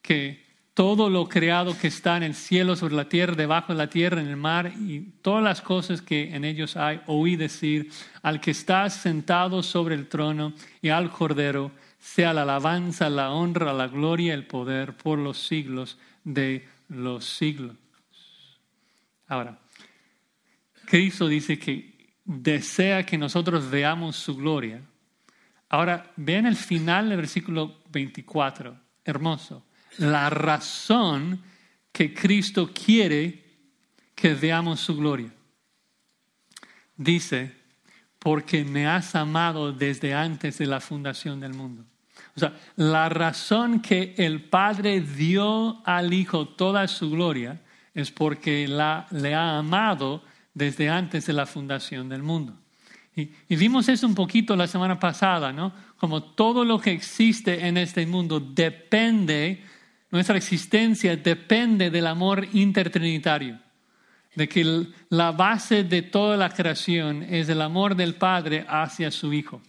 [0.02, 3.90] que todo lo creado que está en el cielo, sobre la tierra, debajo de la
[3.90, 8.40] tierra, en el mar y todas las cosas que en ellos hay, oí decir, al
[8.40, 13.88] que está sentado sobre el trono y al Cordero, sea la alabanza, la honra, la
[13.88, 17.78] gloria, el poder por los siglos de los siglos.
[19.28, 19.58] Ahora,
[20.84, 24.82] Cristo dice que desea que nosotros veamos su gloria.
[25.70, 29.64] Ahora, vean el final del versículo 24, hermoso
[29.98, 31.42] la razón
[31.92, 33.44] que Cristo quiere
[34.16, 35.34] que veamos su gloria?
[36.96, 37.56] Dice,
[38.20, 41.86] porque me has amado desde antes de la fundación del mundo.
[42.36, 47.62] O sea, la razón que el Padre dio al Hijo toda su gloria
[47.94, 52.58] es porque la, le ha amado desde antes de la fundación del mundo.
[53.16, 55.74] Y, y, vimos eso un poquito la semana pasada, ¿no?
[55.98, 59.64] Como todo lo que existe en este mundo depende,
[60.10, 63.60] nuestra existencia depende del amor intertrinitario
[64.36, 69.34] de que la base de toda la creación es el amor del Padre hacia su
[69.34, 69.62] Hijo,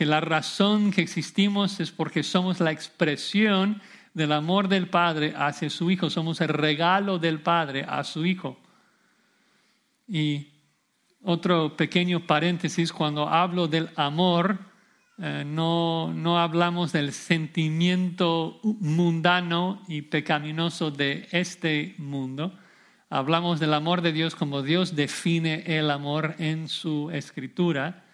[0.00, 3.82] que la razón que existimos es porque somos la expresión
[4.14, 8.58] del amor del Padre hacia su Hijo, somos el regalo del Padre a su Hijo.
[10.08, 10.46] Y
[11.22, 14.58] otro pequeño paréntesis, cuando hablo del amor,
[15.18, 22.58] eh, no, no hablamos del sentimiento mundano y pecaminoso de este mundo,
[23.10, 28.06] hablamos del amor de Dios como Dios define el amor en su escritura.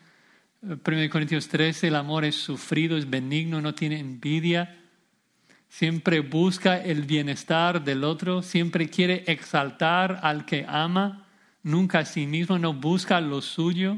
[0.66, 4.76] 1 Corintios 13, el amor es sufrido, es benigno, no tiene envidia,
[5.68, 11.24] siempre busca el bienestar del otro, siempre quiere exaltar al que ama,
[11.62, 13.96] nunca a sí mismo, no busca lo suyo.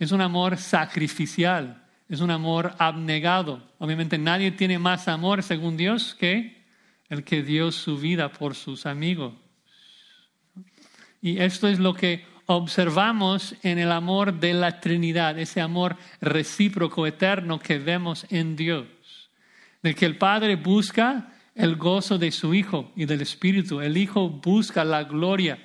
[0.00, 3.62] Es un amor sacrificial, es un amor abnegado.
[3.78, 6.64] Obviamente nadie tiene más amor según Dios que
[7.08, 9.34] el que dio su vida por sus amigos.
[11.22, 17.06] Y esto es lo que observamos en el amor de la Trinidad, ese amor recíproco,
[17.06, 18.86] eterno que vemos en Dios,
[19.82, 24.28] de que el Padre busca el gozo de su Hijo y del Espíritu, el Hijo
[24.28, 25.58] busca la gloria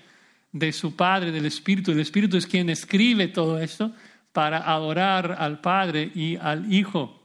[0.51, 3.93] de su Padre, del Espíritu, el Espíritu es quien escribe todo esto
[4.33, 7.21] para adorar al Padre y al Hijo.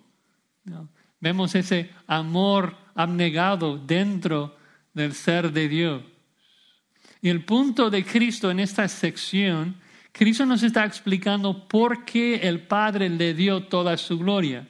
[1.20, 4.56] Vemos ese amor abnegado dentro
[4.92, 6.02] del ser de Dios.
[7.26, 9.74] Y el punto de Cristo en esta sección,
[10.12, 14.68] Cristo nos está explicando por qué el Padre le dio toda su gloria.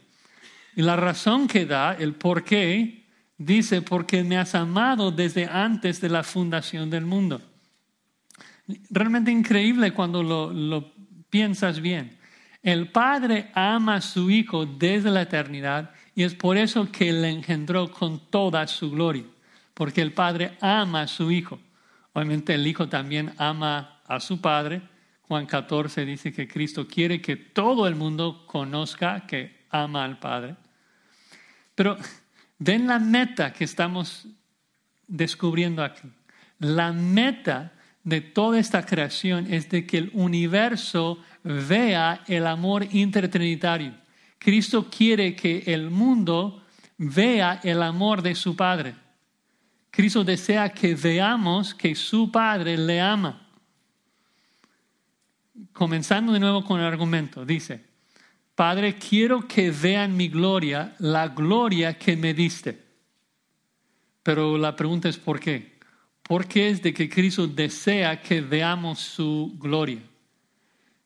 [0.74, 3.04] Y la razón que da, el por qué,
[3.36, 7.42] dice, porque me has amado desde antes de la fundación del mundo.
[8.88, 10.94] Realmente increíble cuando lo, lo
[11.28, 12.16] piensas bien.
[12.62, 17.28] El Padre ama a su Hijo desde la eternidad y es por eso que le
[17.28, 19.24] engendró con toda su gloria,
[19.74, 21.60] porque el Padre ama a su Hijo.
[22.16, 24.80] Obviamente el Hijo también ama a su Padre.
[25.20, 30.56] Juan 14 dice que Cristo quiere que todo el mundo conozca que ama al Padre.
[31.74, 31.98] Pero
[32.58, 34.28] ven la meta que estamos
[35.06, 36.08] descubriendo aquí.
[36.58, 43.92] La meta de toda esta creación es de que el universo vea el amor intertrinitario
[44.38, 46.62] Cristo quiere que el mundo
[46.98, 48.94] vea el amor de su Padre.
[49.96, 53.48] Cristo desea que veamos que su Padre le ama.
[55.72, 57.82] Comenzando de nuevo con el argumento, dice,
[58.54, 62.78] Padre, quiero que vean mi gloria, la gloria que me diste.
[64.22, 65.78] Pero la pregunta es ¿por qué?
[66.22, 70.02] ¿Por qué es de que Cristo desea que veamos su gloria?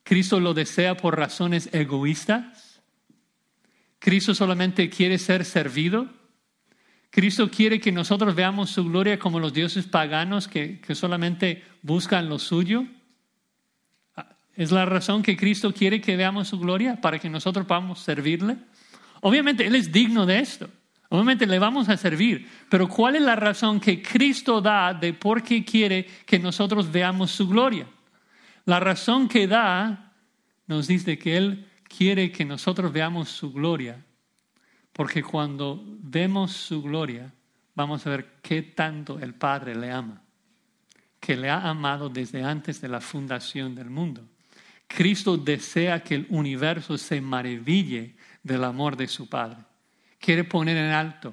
[0.02, 2.82] ¿Cristo lo desea por razones egoístas?
[4.00, 6.19] ¿Cristo solamente quiere ser servido?
[7.10, 12.38] ¿Cristo quiere que nosotros veamos su gloria como los dioses paganos que, solamente buscan lo
[12.38, 12.86] suyo?
[14.54, 18.58] ¿Es la razón que Cristo quiere que veamos su gloria para que nosotros podamos servirle?
[19.22, 20.70] Obviamente Él es digno de esto.
[21.08, 22.48] Obviamente le vamos a servir.
[22.68, 27.32] Pero ¿cuál es la razón que Cristo da de por qué quiere que nosotros veamos
[27.32, 27.86] su gloria?
[28.66, 30.12] La razón que da
[30.68, 34.04] nos dice que Él quiere que nosotros veamos su gloria,
[35.00, 37.32] porque cuando vemos su gloria,
[37.74, 40.22] vamos a ver qué tanto el Padre le ama,
[41.18, 44.28] que le ha amado desde antes de la fundación del mundo.
[44.86, 49.60] Cristo desea que el universo se maraville del amor de su Padre.
[50.18, 51.32] Quiere poner en alto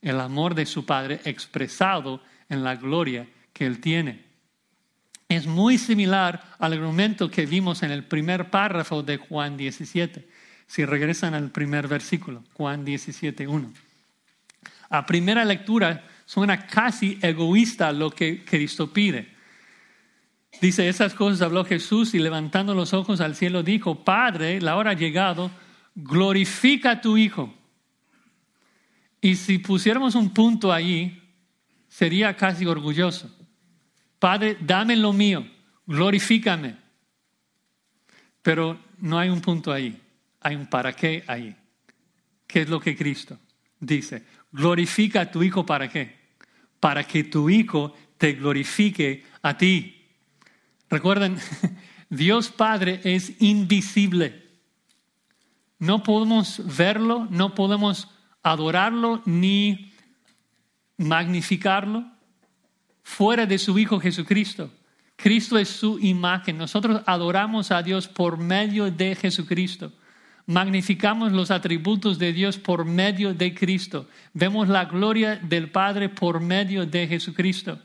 [0.00, 4.28] el amor de su Padre expresado en la gloria que Él tiene
[5.28, 10.26] es muy similar al argumento que vimos en el primer párrafo de Juan 17.
[10.68, 13.72] Si regresan al primer versículo, Juan 17, 1.
[14.90, 19.34] A primera lectura suena casi egoísta lo que Cristo pide.
[20.60, 24.90] Dice, esas cosas habló Jesús y levantando los ojos al cielo dijo, Padre, la hora
[24.90, 25.50] ha llegado,
[25.94, 27.54] glorifica a tu Hijo.
[29.20, 31.22] Y si pusiéramos un punto ahí,
[31.88, 33.34] sería casi orgulloso.
[34.18, 35.46] Padre, dame lo mío,
[35.86, 36.76] glorifícame.
[38.42, 40.00] Pero no hay un punto ahí,
[40.40, 41.56] hay un para qué ahí.
[42.46, 43.38] ¿Qué es lo que Cristo
[43.78, 44.24] dice?
[44.52, 46.18] Glorifica a tu Hijo para qué?
[46.80, 50.06] para que tu Hijo te glorifique a ti.
[50.90, 51.38] Recuerden,
[52.10, 54.46] Dios Padre es invisible.
[55.78, 58.08] No podemos verlo, no podemos
[58.42, 59.92] adorarlo ni
[60.96, 62.04] magnificarlo
[63.02, 64.70] fuera de su Hijo Jesucristo.
[65.16, 66.58] Cristo es su imagen.
[66.58, 69.92] Nosotros adoramos a Dios por medio de Jesucristo.
[70.48, 74.08] Magnificamos los atributos de Dios por medio de Cristo.
[74.32, 77.78] Vemos la gloria del Padre por medio de Jesucristo.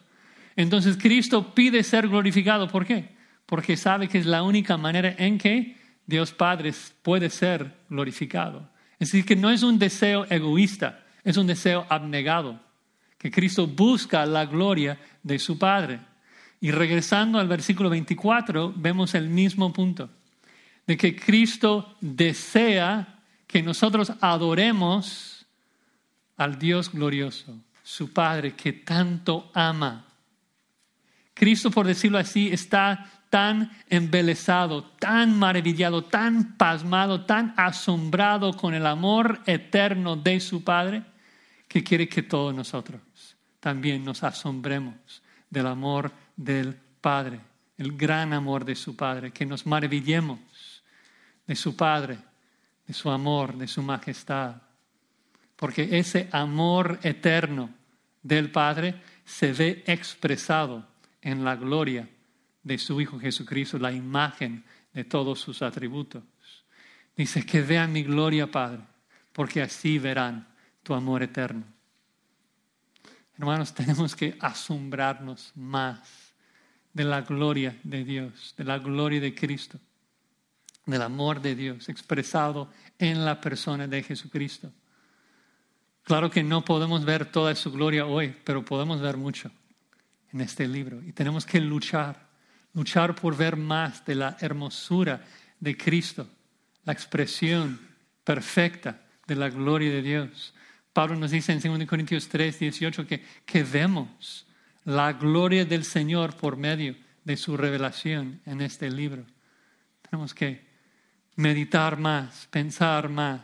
[0.55, 2.69] Entonces Cristo pide ser glorificado.
[2.69, 3.09] ¿Por qué?
[3.45, 8.69] Porque sabe que es la única manera en que Dios Padre puede ser glorificado.
[8.97, 12.61] Es decir, que no es un deseo egoísta, es un deseo abnegado,
[13.17, 15.99] que Cristo busca la gloria de su Padre.
[16.61, 20.09] Y regresando al versículo 24, vemos el mismo punto,
[20.85, 25.45] de que Cristo desea que nosotros adoremos
[26.37, 30.05] al Dios glorioso, su Padre que tanto ama.
[31.33, 38.85] Cristo, por decirlo así, está tan embelesado, tan maravillado, tan pasmado, tan asombrado con el
[38.85, 41.03] amor eterno de su Padre,
[41.67, 43.01] que quiere que todos nosotros
[43.63, 47.39] también nos asombremos del amor del Padre,
[47.77, 50.39] el gran amor de su Padre, que nos maravillemos
[51.45, 52.17] de su Padre,
[52.87, 54.61] de su amor, de su majestad.
[55.55, 57.69] Porque ese amor eterno
[58.21, 60.87] del Padre se ve expresado
[61.21, 62.09] en la gloria
[62.63, 64.63] de su Hijo Jesucristo, la imagen
[64.93, 66.23] de todos sus atributos.
[67.15, 68.81] Dice que vean mi gloria, Padre,
[69.31, 70.47] porque así verán
[70.81, 71.65] tu amor eterno.
[73.37, 76.33] Hermanos, tenemos que asombrarnos más
[76.93, 79.79] de la gloria de Dios, de la gloria de Cristo,
[80.85, 82.69] del amor de Dios expresado
[82.99, 84.71] en la persona de Jesucristo.
[86.03, 89.51] Claro que no podemos ver toda su gloria hoy, pero podemos ver mucho
[90.31, 92.33] en este libro y tenemos que luchar
[92.73, 95.23] luchar por ver más de la hermosura
[95.59, 96.27] de Cristo,
[96.85, 97.79] la expresión
[98.23, 100.53] perfecta de la gloria de Dios.
[100.91, 104.45] Pablo nos dice en 2 Corintios 3, 18 que, que vemos
[104.85, 109.25] la gloria del Señor por medio de su revelación en este libro.
[110.01, 110.72] Tenemos que
[111.35, 113.41] meditar más, pensar más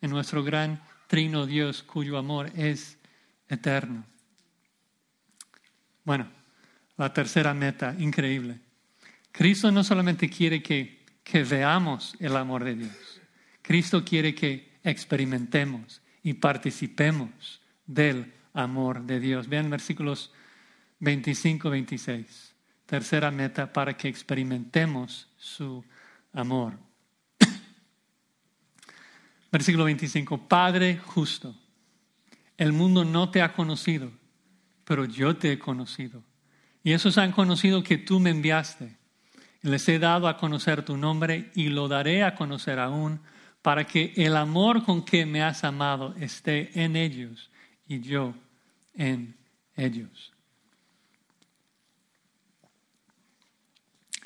[0.00, 2.98] en nuestro gran trino Dios cuyo amor es
[3.48, 4.04] eterno.
[6.04, 6.28] Bueno,
[6.96, 8.60] la tercera meta, increíble.
[9.32, 13.20] Cristo no solamente quiere que, que veamos el amor de Dios,
[13.62, 19.48] Cristo quiere que experimentemos y participemos del amor de Dios.
[19.48, 20.32] Vean versículos
[21.00, 22.54] 25, 26.
[22.86, 25.84] Tercera meta para que experimentemos su
[26.32, 26.89] amor.
[29.50, 30.48] Versículo 25.
[30.48, 31.54] Padre justo,
[32.56, 34.12] el mundo no te ha conocido,
[34.84, 36.22] pero yo te he conocido.
[36.82, 38.96] Y esos han conocido que tú me enviaste.
[39.62, 43.20] Les he dado a conocer tu nombre y lo daré a conocer aún
[43.60, 47.50] para que el amor con que me has amado esté en ellos
[47.86, 48.34] y yo
[48.94, 49.36] en
[49.76, 50.32] ellos.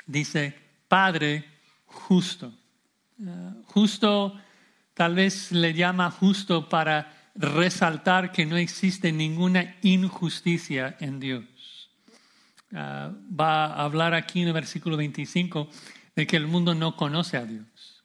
[0.05, 0.55] Dice,
[0.87, 1.43] Padre
[1.85, 2.53] justo.
[3.19, 4.39] Eh, justo
[4.95, 11.43] tal vez le llama justo para resaltar que no existe ninguna injusticia en Dios.
[12.73, 15.69] Ah, va a hablar aquí en el versículo 25
[16.15, 18.03] de que el mundo no conoce a Dios.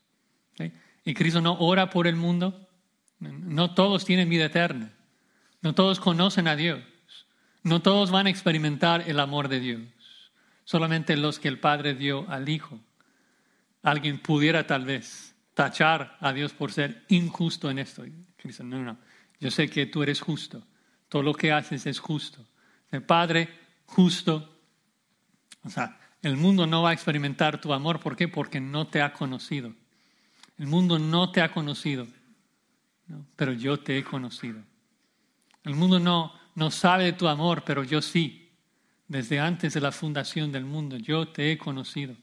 [1.03, 2.69] Y Cristo no ora por el mundo.
[3.19, 4.93] No todos tienen vida eterna.
[5.63, 6.81] No todos conocen a Dios.
[7.63, 9.81] No todos van a experimentar el amor de Dios.
[10.65, 12.79] Solamente los que el Padre dio al Hijo.
[13.83, 15.30] Alguien pudiera tal vez
[15.65, 18.05] tachar a Dios por ser injusto en esto.
[18.37, 18.99] Cristo, no, no.
[19.39, 20.63] Yo sé que tú eres justo.
[21.09, 22.47] Todo lo que haces es justo.
[22.91, 23.49] El Padre
[23.87, 24.61] justo
[25.65, 28.01] o sea, el mundo no va a experimentar tu amor.
[28.01, 28.29] ¿Por qué?
[28.29, 29.75] Porque no te ha conocido.
[30.59, 32.07] El mundo no te ha conocido,
[33.37, 34.63] pero yo te he conocido.
[35.65, 38.53] El mundo no, no sabe de tu amor, pero yo sí.
[39.09, 42.15] Desde antes de la fundación del mundo, yo te he conocido.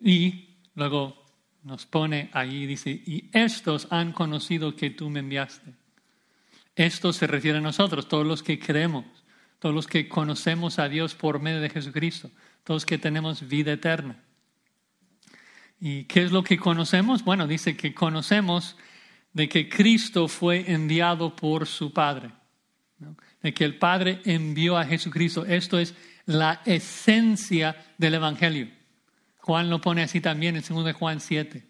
[0.00, 1.24] Y luego
[1.62, 5.74] nos pone ahí, dice, y estos han conocido que tú me enviaste.
[6.76, 9.04] Esto se refiere a nosotros, todos los que creemos
[9.58, 12.30] todos los que conocemos a Dios por medio de Jesucristo,
[12.64, 14.22] todos que tenemos vida eterna.
[15.80, 17.24] ¿Y qué es lo que conocemos?
[17.24, 18.76] Bueno, dice que conocemos
[19.32, 22.30] de que Cristo fue enviado por su Padre,
[23.42, 25.44] de que el Padre envió a Jesucristo.
[25.44, 25.94] Esto es
[26.26, 28.68] la esencia del Evangelio.
[29.48, 31.66] Juan lo pone así también en 2 Juan 7,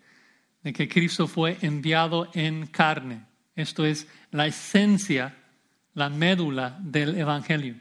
[0.64, 3.24] de que Cristo fue enviado en carne,
[3.54, 5.36] Esto es la esencia,
[5.94, 7.76] la médula del Evangelio.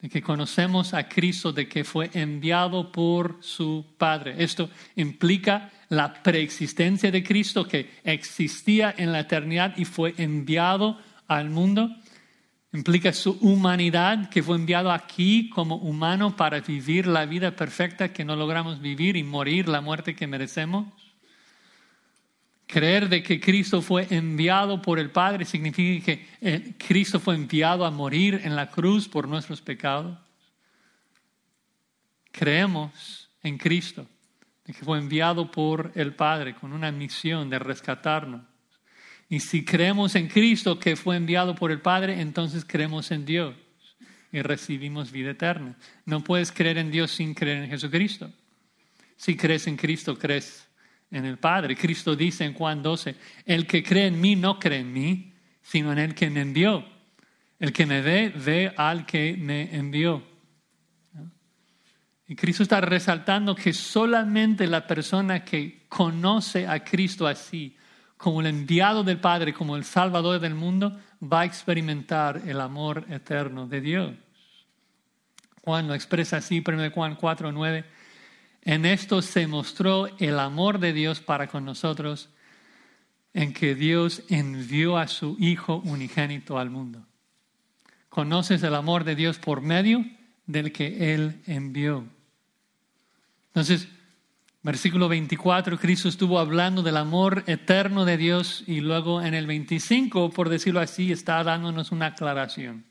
[0.00, 4.36] De que conocemos a Cristo, de que fue enviado por su Padre.
[4.42, 11.50] Esto implica la preexistencia de Cristo que existía en la eternidad y fue enviado al
[11.50, 11.94] mundo.
[12.72, 18.24] Implica su humanidad que fue enviado aquí como humano para vivir la vida perfecta que
[18.24, 20.86] no logramos vivir y morir la muerte que merecemos.
[22.66, 27.84] Creer de que Cristo fue enviado por el Padre significa que eh, Cristo fue enviado
[27.84, 30.16] a morir en la cruz por nuestros pecados.
[32.30, 34.06] Creemos en Cristo,
[34.64, 38.49] de que fue enviado por el Padre con una misión de rescatarnos.
[39.30, 43.54] Y si creemos en Cristo que fue enviado por el Padre, entonces creemos en Dios
[44.32, 45.76] y recibimos vida eterna.
[46.04, 48.28] No puedes creer en Dios sin creer en Jesucristo.
[49.16, 50.66] Si crees en Cristo, crees
[51.12, 51.76] en el Padre.
[51.76, 53.14] Cristo dice en Juan 12,
[53.46, 56.84] el que cree en mí no cree en mí, sino en el que me envió.
[57.60, 60.26] El que me ve, ve al que me envió.
[62.26, 67.76] Y Cristo está resaltando que solamente la persona que conoce a Cristo así,
[68.20, 73.06] como el enviado del Padre, como el Salvador del mundo, va a experimentar el amor
[73.08, 74.12] eterno de Dios.
[75.64, 77.84] Juan lo expresa así, 1 Juan 4, 9.
[78.62, 82.28] En esto se mostró el amor de Dios para con nosotros,
[83.32, 87.06] en que Dios envió a su Hijo unigénito al mundo.
[88.10, 90.04] Conoces el amor de Dios por medio
[90.44, 92.04] del que Él envió.
[93.46, 93.88] Entonces,
[94.62, 100.30] versículo 24, Cristo estuvo hablando del amor eterno de Dios y luego en el 25,
[100.30, 102.84] por decirlo así, está dándonos una aclaración,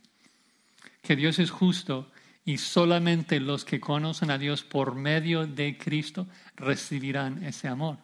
[1.01, 2.11] que Dios es justo
[2.45, 7.97] y solamente los que conocen a Dios por medio de Cristo recibirán ese amor.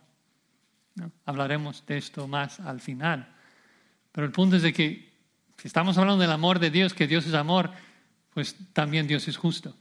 [1.26, 3.34] Hablaremos de esto más al final.
[4.12, 5.14] Pero el punto es de que
[5.58, 7.72] si estamos hablando del amor de Dios, que Dios es amor,
[8.34, 9.76] pues también Dios es justo.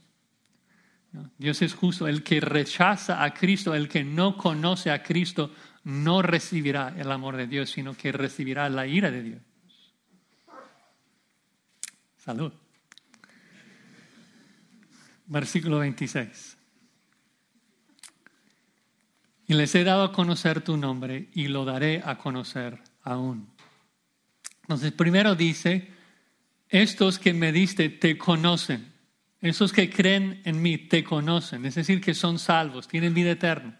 [1.37, 2.07] Dios es justo.
[2.07, 5.51] El que rechaza a Cristo, el que no conoce a Cristo,
[5.83, 9.41] no recibirá el amor de Dios, sino que recibirá la ira de Dios.
[12.17, 12.51] Salud
[15.27, 16.57] versículo 26.
[19.47, 23.49] Y les he dado a conocer tu nombre y lo daré a conocer aún.
[24.61, 25.91] Entonces, primero dice,
[26.67, 28.94] estos que me diste te conocen.
[29.45, 33.77] Esos que creen en mí te conocen, es decir, que son salvos, tienen vida eterna.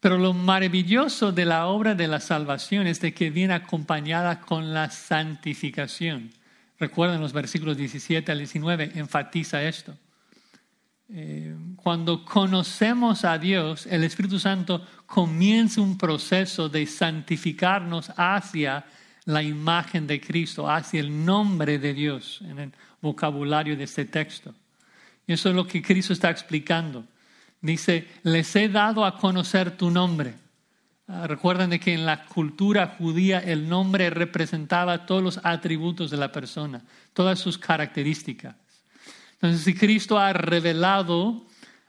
[0.00, 4.74] Pero lo maravilloso de la obra de la salvación es de que viene acompañada con
[4.74, 6.32] la santificación.
[6.76, 9.96] Recuerden los versículos 17 al 19, enfatiza esto.
[11.08, 18.84] Eh, cuando conocemos a Dios, el Espíritu Santo comienza un proceso de santificarnos hacia
[19.26, 24.52] la imagen de Cristo, hacia el nombre de Dios en el vocabulario de este texto.
[25.26, 27.04] Y eso es lo que Cristo está explicando.
[27.60, 30.34] Dice, les he dado a conocer tu nombre.
[31.06, 36.16] Ah, recuerden de que en la cultura judía el nombre representaba todos los atributos de
[36.16, 38.56] la persona, todas sus características.
[39.34, 41.46] Entonces, si Cristo ha revelado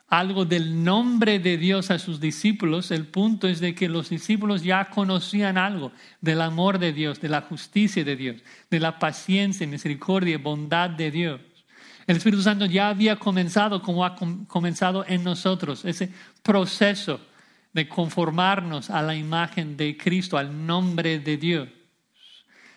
[0.08, 4.64] algo del nombre de Dios a sus discípulos, el punto es de que los discípulos
[4.64, 9.66] ya conocían algo del amor de Dios, de la justicia de Dios, de la paciencia,
[9.66, 11.42] misericordia bondad de Dios.
[12.08, 14.16] El Espíritu Santo ya había comenzado como ha
[14.48, 16.12] comenzado en nosotros, ese
[16.44, 17.20] proceso
[17.74, 21.70] de conformarnos a la imagen de Cristo, al nombre de Dios.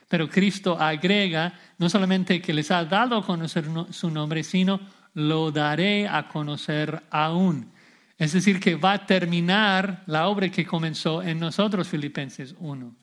[0.09, 4.81] Pero Cristo agrega no solamente que les ha dado a conocer su nombre, sino
[5.14, 7.70] lo daré a conocer aún.
[8.16, 12.97] Es decir, que va a terminar la obra que comenzó en nosotros, Filipenses 1.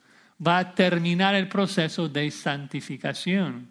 [0.46, 3.68] Va a terminar el proceso de santificación.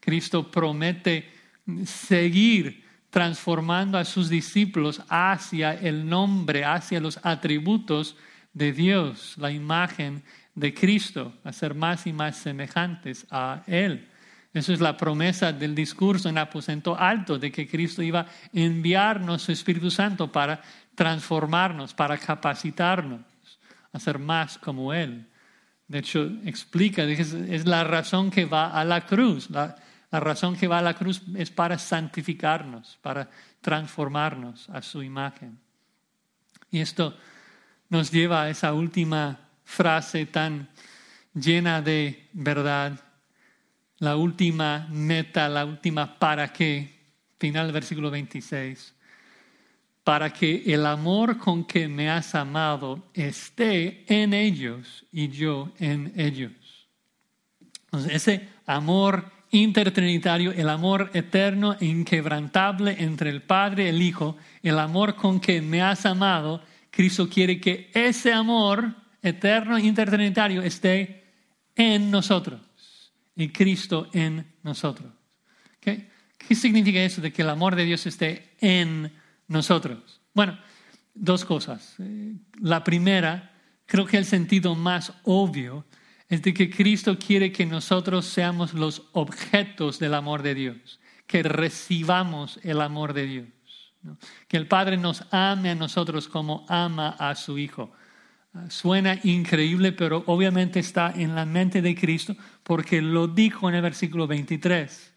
[0.00, 1.37] Cristo promete
[1.84, 8.16] seguir transformando a sus discípulos hacia el nombre, hacia los atributos
[8.52, 10.22] de Dios, la imagen
[10.54, 14.08] de Cristo, a ser más y más semejantes a Él.
[14.52, 19.42] Esa es la promesa del discurso en aposento alto, de que Cristo iba a enviarnos
[19.42, 20.60] su Espíritu Santo para
[20.94, 23.20] transformarnos, para capacitarnos
[23.92, 25.26] a ser más como Él.
[25.86, 29.48] De hecho, explica, es, es la razón que va a la cruz.
[30.10, 33.28] La razón que va a la cruz es para santificarnos, para
[33.60, 35.58] transformarnos a su imagen.
[36.70, 37.16] Y esto
[37.88, 40.68] nos lleva a esa última frase tan
[41.34, 42.98] llena de verdad,
[43.98, 46.98] la última meta, la última para qué,
[47.38, 48.94] final del versículo 26,
[50.04, 56.12] para que el amor con que me has amado esté en ellos y yo en
[56.16, 56.52] ellos.
[57.84, 64.36] Entonces, ese amor intertrinitario, el amor eterno e inquebrantable entre el Padre y el Hijo,
[64.62, 70.62] el amor con que me has amado, Cristo quiere que ese amor eterno e intertrinitario
[70.62, 71.24] esté
[71.76, 72.60] en nosotros
[73.36, 75.12] y Cristo en nosotros.
[75.80, 79.12] ¿Qué, ¿Qué significa eso de que el amor de Dios esté en
[79.46, 80.20] nosotros?
[80.34, 80.58] Bueno,
[81.14, 81.94] dos cosas.
[81.98, 83.52] Eh, la primera,
[83.86, 85.84] creo que el sentido más obvio
[86.28, 91.42] es de que Cristo quiere que nosotros seamos los objetos del amor de Dios, que
[91.42, 93.46] recibamos el amor de Dios,
[94.46, 97.92] que el Padre nos ame a nosotros como ama a su Hijo.
[98.68, 103.82] Suena increíble, pero obviamente está en la mente de Cristo porque lo dijo en el
[103.82, 105.14] versículo 23.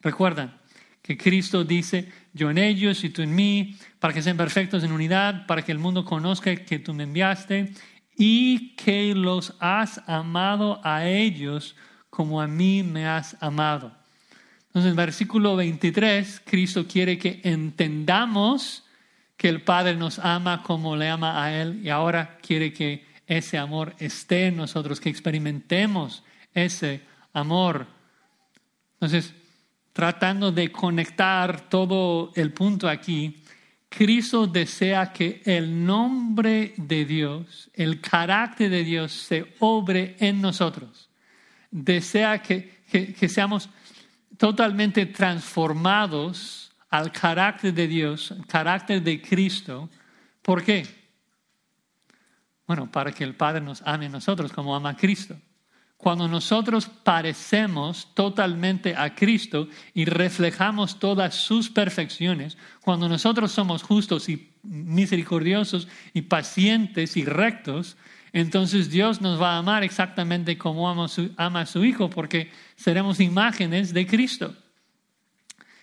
[0.00, 0.60] Recuerdan
[1.02, 4.92] que Cristo dice, yo en ellos y tú en mí, para que sean perfectos en
[4.92, 7.74] unidad, para que el mundo conozca que tú me enviaste
[8.16, 11.76] y que los has amado a ellos
[12.10, 13.92] como a mí me has amado.
[14.66, 18.84] Entonces, en versículo 23, Cristo quiere que entendamos
[19.36, 23.58] que el Padre nos ama como le ama a Él y ahora quiere que ese
[23.58, 27.02] amor esté en nosotros, que experimentemos ese
[27.32, 27.86] amor.
[28.94, 29.34] Entonces,
[29.92, 33.43] tratando de conectar todo el punto aquí,
[33.96, 41.08] Cristo desea que el nombre de Dios, el carácter de Dios se obre en nosotros.
[41.70, 43.68] Desea que, que, seamos
[44.36, 49.88] totalmente transformados al carácter de Dios, carácter de Cristo.
[50.42, 50.86] ¿Por qué?
[52.66, 55.36] Bueno, para que el Padre nos ame a nosotros como ama a Cristo.
[55.96, 64.28] Cuando nosotros parecemos totalmente a Cristo y reflejamos todas sus perfecciones, cuando nosotros somos justos
[64.28, 67.96] y misericordiosos y pacientes y rectos,
[68.34, 73.94] entonces Dios nos va a amar exactamente como ama, a su Hijo, porque seremos imágenes
[73.94, 74.56] de Cristo.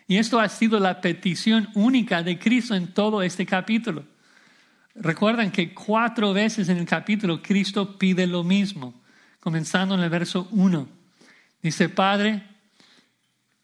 [0.05, 4.03] Y esto ha sido la petición única de Cristo en todo este capítulo.
[4.93, 9.00] Recuerdan que cuatro veces en el capítulo Cristo pide lo mismo,
[9.41, 10.87] comenzando en el verso 1.
[11.61, 12.43] Dice, Padre,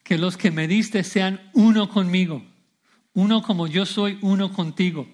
[0.04, 2.44] que los que me diste sean uno conmigo,
[3.14, 5.08] uno como yo soy uno contigo.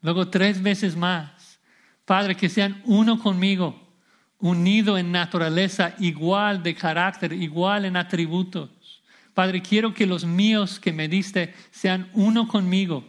[0.00, 1.60] Luego tres veces más,
[2.06, 3.78] Padre, que sean uno conmigo,
[4.38, 8.70] unido en naturaleza, igual de carácter, igual en atributos
[9.34, 13.04] Padre, quiero que los míos que me diste sean uno conmigo.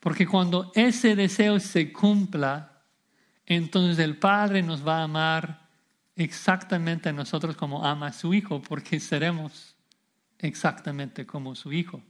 [0.00, 2.73] Porque cuando ese deseo se cumpla,
[3.46, 5.68] entonces el Padre nos va a amar
[6.16, 9.76] exactamente a nosotros como ama a su Hijo, porque seremos
[10.38, 12.02] exactamente como su Hijo.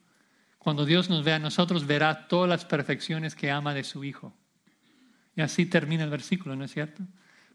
[0.58, 4.34] Cuando Dios nos vea a nosotros, verá todas las perfecciones que ama de su Hijo.
[5.36, 7.02] Y así termina el versículo, ¿no es cierto?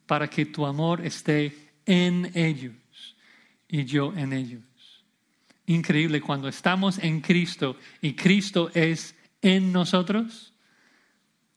[0.05, 2.75] Para que tu amor esté en ellos
[3.67, 4.69] y yo en ellos
[5.69, 10.53] increíble cuando estamos en Cristo y Cristo es en nosotros,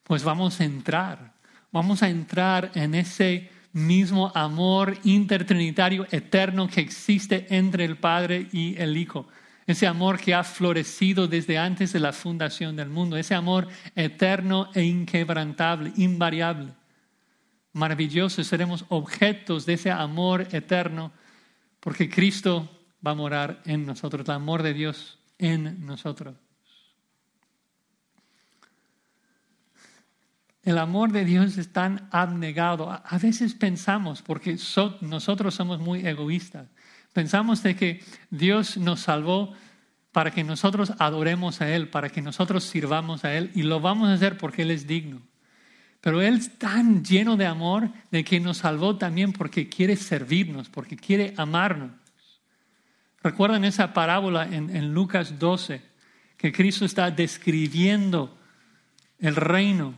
[0.02, 1.31] pues vamos a entrar,
[1.72, 8.76] vamos a entrar en ese mismo amor intertrinitario eterno que existe entre el Padre y
[8.80, 9.26] el Hijo.
[9.66, 14.68] Ese amor que ha florecido desde antes de la fundación del mundo, ese amor eterno
[14.74, 16.72] e inquebrantable, invariable.
[17.72, 21.12] Maravilloso, seremos objetos de ese amor eterno,
[21.80, 22.68] porque Cristo
[23.04, 26.34] va a morar en nosotros, el amor de Dios en nosotros.
[30.62, 32.90] El amor de Dios es tan abnegado.
[32.90, 34.56] A veces pensamos, porque
[35.00, 36.68] nosotros somos muy egoístas,
[37.12, 38.00] pensamos de que
[38.30, 39.54] Dios nos salvó
[40.12, 44.08] para que nosotros adoremos a Él, para que nosotros sirvamos a Él, y lo vamos
[44.08, 45.22] a hacer porque Él es digno.
[46.00, 50.68] Pero Él es tan lleno de amor de que nos salvó también porque quiere servirnos,
[50.68, 51.92] porque quiere amarnos.
[53.22, 55.80] Recuerdan esa parábola en, Lucas 12,
[56.36, 58.36] que Cristo está describiendo
[59.20, 59.94] el reino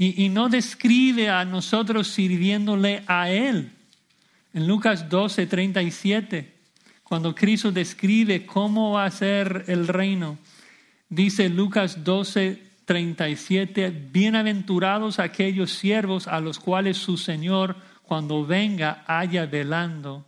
[0.00, 3.72] y, no describe a nosotros sirviéndole a Él.
[4.54, 6.54] En Lucas 12, 37,
[7.02, 10.38] cuando Cristo describe cómo va a ser el reino,
[11.08, 19.46] dice Lucas 12, 37, bienaventurados aquellos siervos a los cuales su Señor cuando venga haya
[19.46, 20.24] velando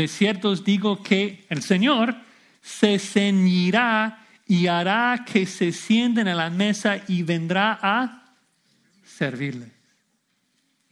[0.00, 2.16] de cierto os digo que el Señor
[2.62, 8.19] se ceñirá y hará que se sienten a la mesa y vendrá a
[9.20, 9.70] servirle.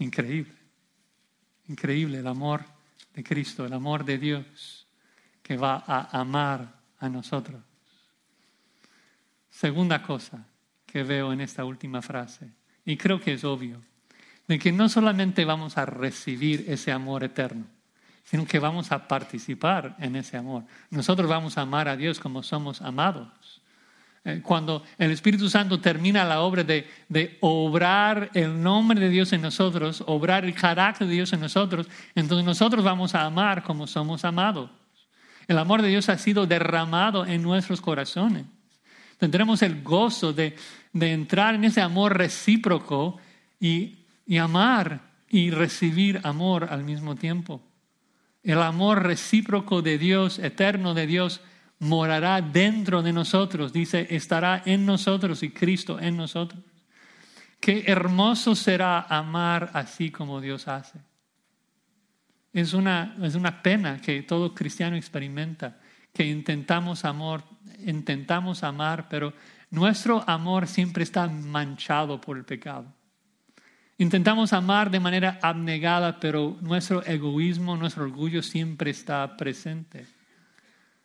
[0.01, 0.53] Increíble,
[1.67, 2.63] increíble el amor
[3.15, 4.87] de Cristo, el amor de Dios
[5.43, 7.63] que va a amar a nosotros.
[9.49, 10.45] Segunda cosa
[10.85, 12.53] que veo en esta última frase,
[12.85, 13.81] y creo que es obvio,
[14.47, 17.65] de que no solamente vamos a recibir ese amor eterno,
[18.25, 20.65] sino que vamos a participar en ese amor.
[20.91, 23.63] Nosotros vamos a amar a Dios como somos amados.
[24.29, 29.33] Eh, cuando el Espíritu Santo termina la obra de, de, obrar el nombre de Dios
[29.33, 33.87] en nosotros, obrar el carácter de Dios en nosotros, entonces nosotros vamos a amar como
[33.87, 34.69] somos amados.
[35.47, 38.45] El amor de Dios ha sido derramado en nuestros corazones.
[39.17, 40.55] Tendremos el gozo de,
[40.93, 43.17] de entrar en ese amor recíproco
[43.59, 45.01] y, y amar
[45.31, 47.63] y recibir amor al mismo tiempo.
[48.43, 51.41] El amor recíproco de Dios, eterno de Dios,
[51.81, 53.73] morará dentro de nosotros.
[53.73, 56.63] Dice, estará en nosotros y Cristo en nosotros.
[57.61, 61.01] Qué hermoso será amar así como Dios hace.
[62.53, 65.79] Es una, es una pena que todo cristiano experimenta,
[66.13, 67.45] que intentamos amor,
[67.85, 69.33] intentamos amar, pero
[69.71, 72.93] nuestro amor siempre está manchado por el pecado.
[73.99, 80.07] Intentamos amar de manera abnegada, pero nuestro egoísmo, nuestro orgullo siempre está presente.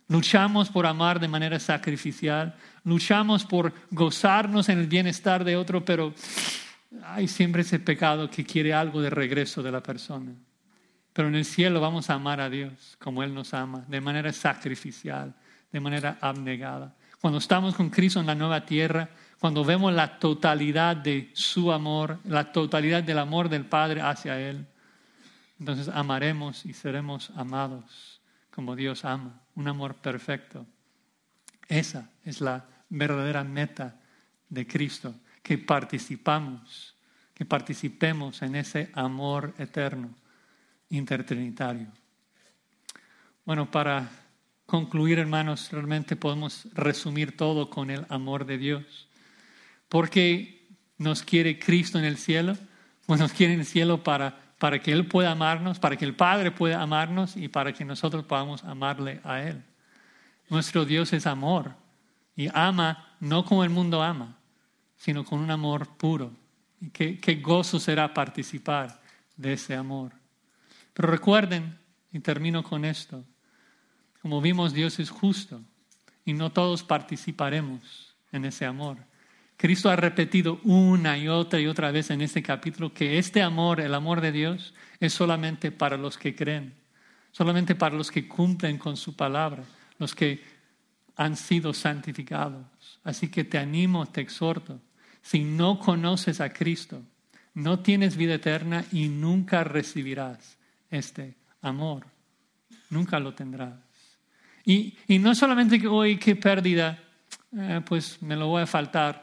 [0.07, 6.13] Luchamos por amar de manera sacrificial, luchamos por gozarnos en el bienestar de otro, pero
[7.05, 10.33] hay siempre ese pecado que quiere algo de regreso de la persona.
[11.13, 14.33] Pero en el cielo vamos a amar a Dios como Él nos ama, de manera
[14.33, 15.33] sacrificial,
[15.71, 16.95] de manera abnegada.
[17.21, 22.19] Cuando estamos con Cristo en la nueva tierra, cuando vemos la totalidad de su amor,
[22.25, 24.65] la totalidad del amor del Padre hacia Él,
[25.59, 28.12] entonces amaremos y seremos amados
[28.53, 30.65] como Dios ama, un amor perfecto.
[31.67, 33.99] Esa es la verdadera meta
[34.47, 36.95] de Cristo, que participamos,
[37.33, 40.13] que participemos en ese amor eterno,
[40.89, 41.87] intertrinitario.
[43.43, 44.09] Bueno, para
[44.67, 49.07] concluir, hermanos, realmente podemos resumir todo con el amor de Dios.
[49.89, 50.67] ¿Por qué
[50.99, 52.55] nos quiere Cristo en el cielo?
[53.07, 56.15] Pues nos quiere en el cielo para, para que Él pueda amarnos, para que el
[56.15, 59.61] Padre pueda amarnos y para que nosotros podamos amarle a Él.
[60.47, 61.75] Nuestro Dios es amor
[62.33, 64.37] y ama no como el mundo ama,
[64.95, 66.31] sino con un amor puro.
[66.79, 69.01] Y qué, qué gozo será participar
[69.35, 70.13] de ese amor.
[70.93, 71.77] Pero recuerden,
[72.13, 73.21] y termino con esto,
[74.21, 75.59] como vimos, Dios es justo
[76.23, 78.97] y no todos participaremos en ese amor.
[79.63, 83.79] Cristo ha repetido una y otra y otra vez en este capítulo que este amor,
[83.79, 86.73] el amor de Dios, es solamente para los que creen,
[87.31, 89.63] solamente para los que cumplen con su palabra,
[89.99, 90.43] los que
[91.15, 92.65] han sido santificados.
[93.05, 94.81] Así que te animo, te exhorto,
[95.21, 97.01] si no conoces a Cristo,
[97.53, 100.57] no tienes vida eterna y nunca recibirás
[100.89, 102.05] este amor,
[102.89, 103.79] nunca lo tendrás.
[104.65, 107.01] Y, y no solamente que hoy qué pérdida,
[107.57, 109.22] eh, pues me lo voy a faltar,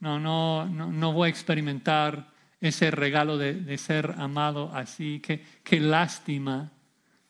[0.00, 5.20] no, no, no, voy a experimentar ese regalo de, ser amado así.
[5.22, 6.72] Qué, qué lástima.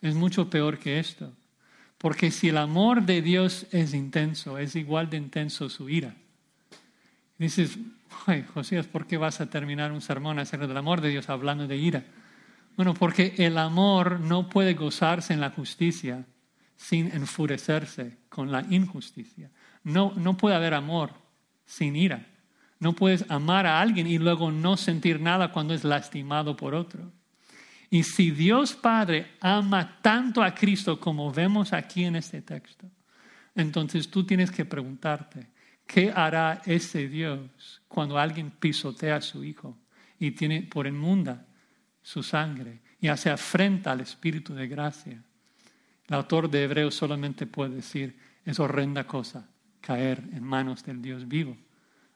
[0.00, 1.32] Es mucho peor que esto.
[1.98, 6.14] Porque si el amor de Dios es intenso, es igual de intenso su ira.
[7.38, 7.78] dices,
[8.54, 11.76] Josías, ¿por qué vas a terminar un sermón acerca del amor de Dios hablando de
[11.76, 12.04] ira?
[12.76, 16.26] Bueno, porque el amor no puede gozarse en la justicia
[16.76, 19.50] sin enfurecerse con la injusticia.
[19.82, 21.12] No, no puede haber amor
[21.64, 22.26] sin ira.
[22.78, 27.12] No puedes amar a alguien y luego no sentir nada cuando es lastimado por otro.
[27.90, 32.90] Y si Dios Padre ama tanto a Cristo como vemos aquí en este texto,
[33.54, 35.48] entonces tú tienes que preguntarte,
[35.86, 39.78] ¿qué hará ese Dios cuando alguien pisotea a su hijo
[40.18, 41.46] y tiene por inmunda
[42.02, 45.22] su sangre y hace afrenta al Espíritu de gracia?
[46.08, 49.48] El autor de Hebreos solamente puede decir, es horrenda cosa
[49.80, 51.56] caer en manos del Dios vivo.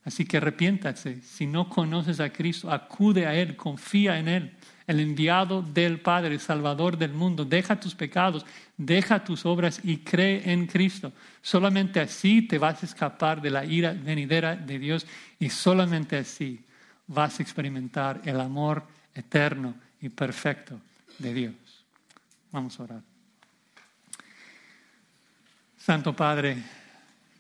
[0.05, 1.21] Así que arrepiéntase.
[1.23, 4.53] Si no conoces a Cristo, acude a Él, confía en Él,
[4.87, 7.45] el enviado del Padre, Salvador del mundo.
[7.45, 8.47] Deja tus pecados,
[8.77, 11.13] deja tus obras y cree en Cristo.
[11.43, 15.07] Solamente así te vas a escapar de la ira venidera de Dios
[15.39, 16.65] y solamente así
[17.07, 18.85] vas a experimentar el amor
[19.15, 20.81] eterno y perfecto
[21.19, 21.55] de Dios.
[22.51, 23.03] Vamos a orar.
[25.77, 26.57] Santo Padre,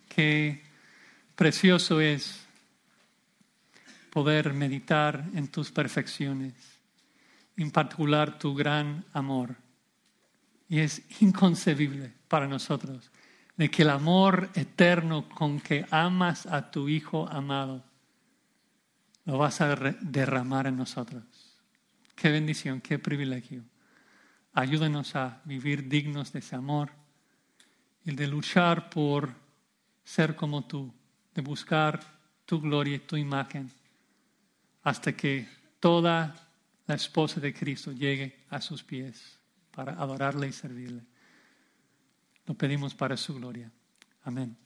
[0.09, 0.63] qué
[1.35, 2.47] precioso es
[4.11, 6.55] poder meditar en tus perfecciones,
[7.57, 9.57] en particular tu gran amor.
[10.69, 13.11] Y es inconcebible para nosotros
[13.57, 17.85] de que el amor eterno con que amas a tu Hijo amado
[19.25, 21.23] lo vas a derramar en nosotros.
[22.15, 23.63] Qué bendición, qué privilegio.
[24.53, 26.91] Ayúdanos a vivir dignos de ese amor
[28.05, 29.35] y de luchar por
[30.05, 30.93] ser como tú,
[31.35, 32.01] de buscar
[32.47, 33.71] tu gloria y tu imagen
[34.83, 35.47] hasta que
[35.79, 36.35] toda
[36.87, 39.39] la esposa de Cristo llegue a sus pies
[39.71, 41.03] para adorarle y servirle.
[42.47, 43.71] Lo pedimos para su gloria.
[44.25, 44.57] Amén.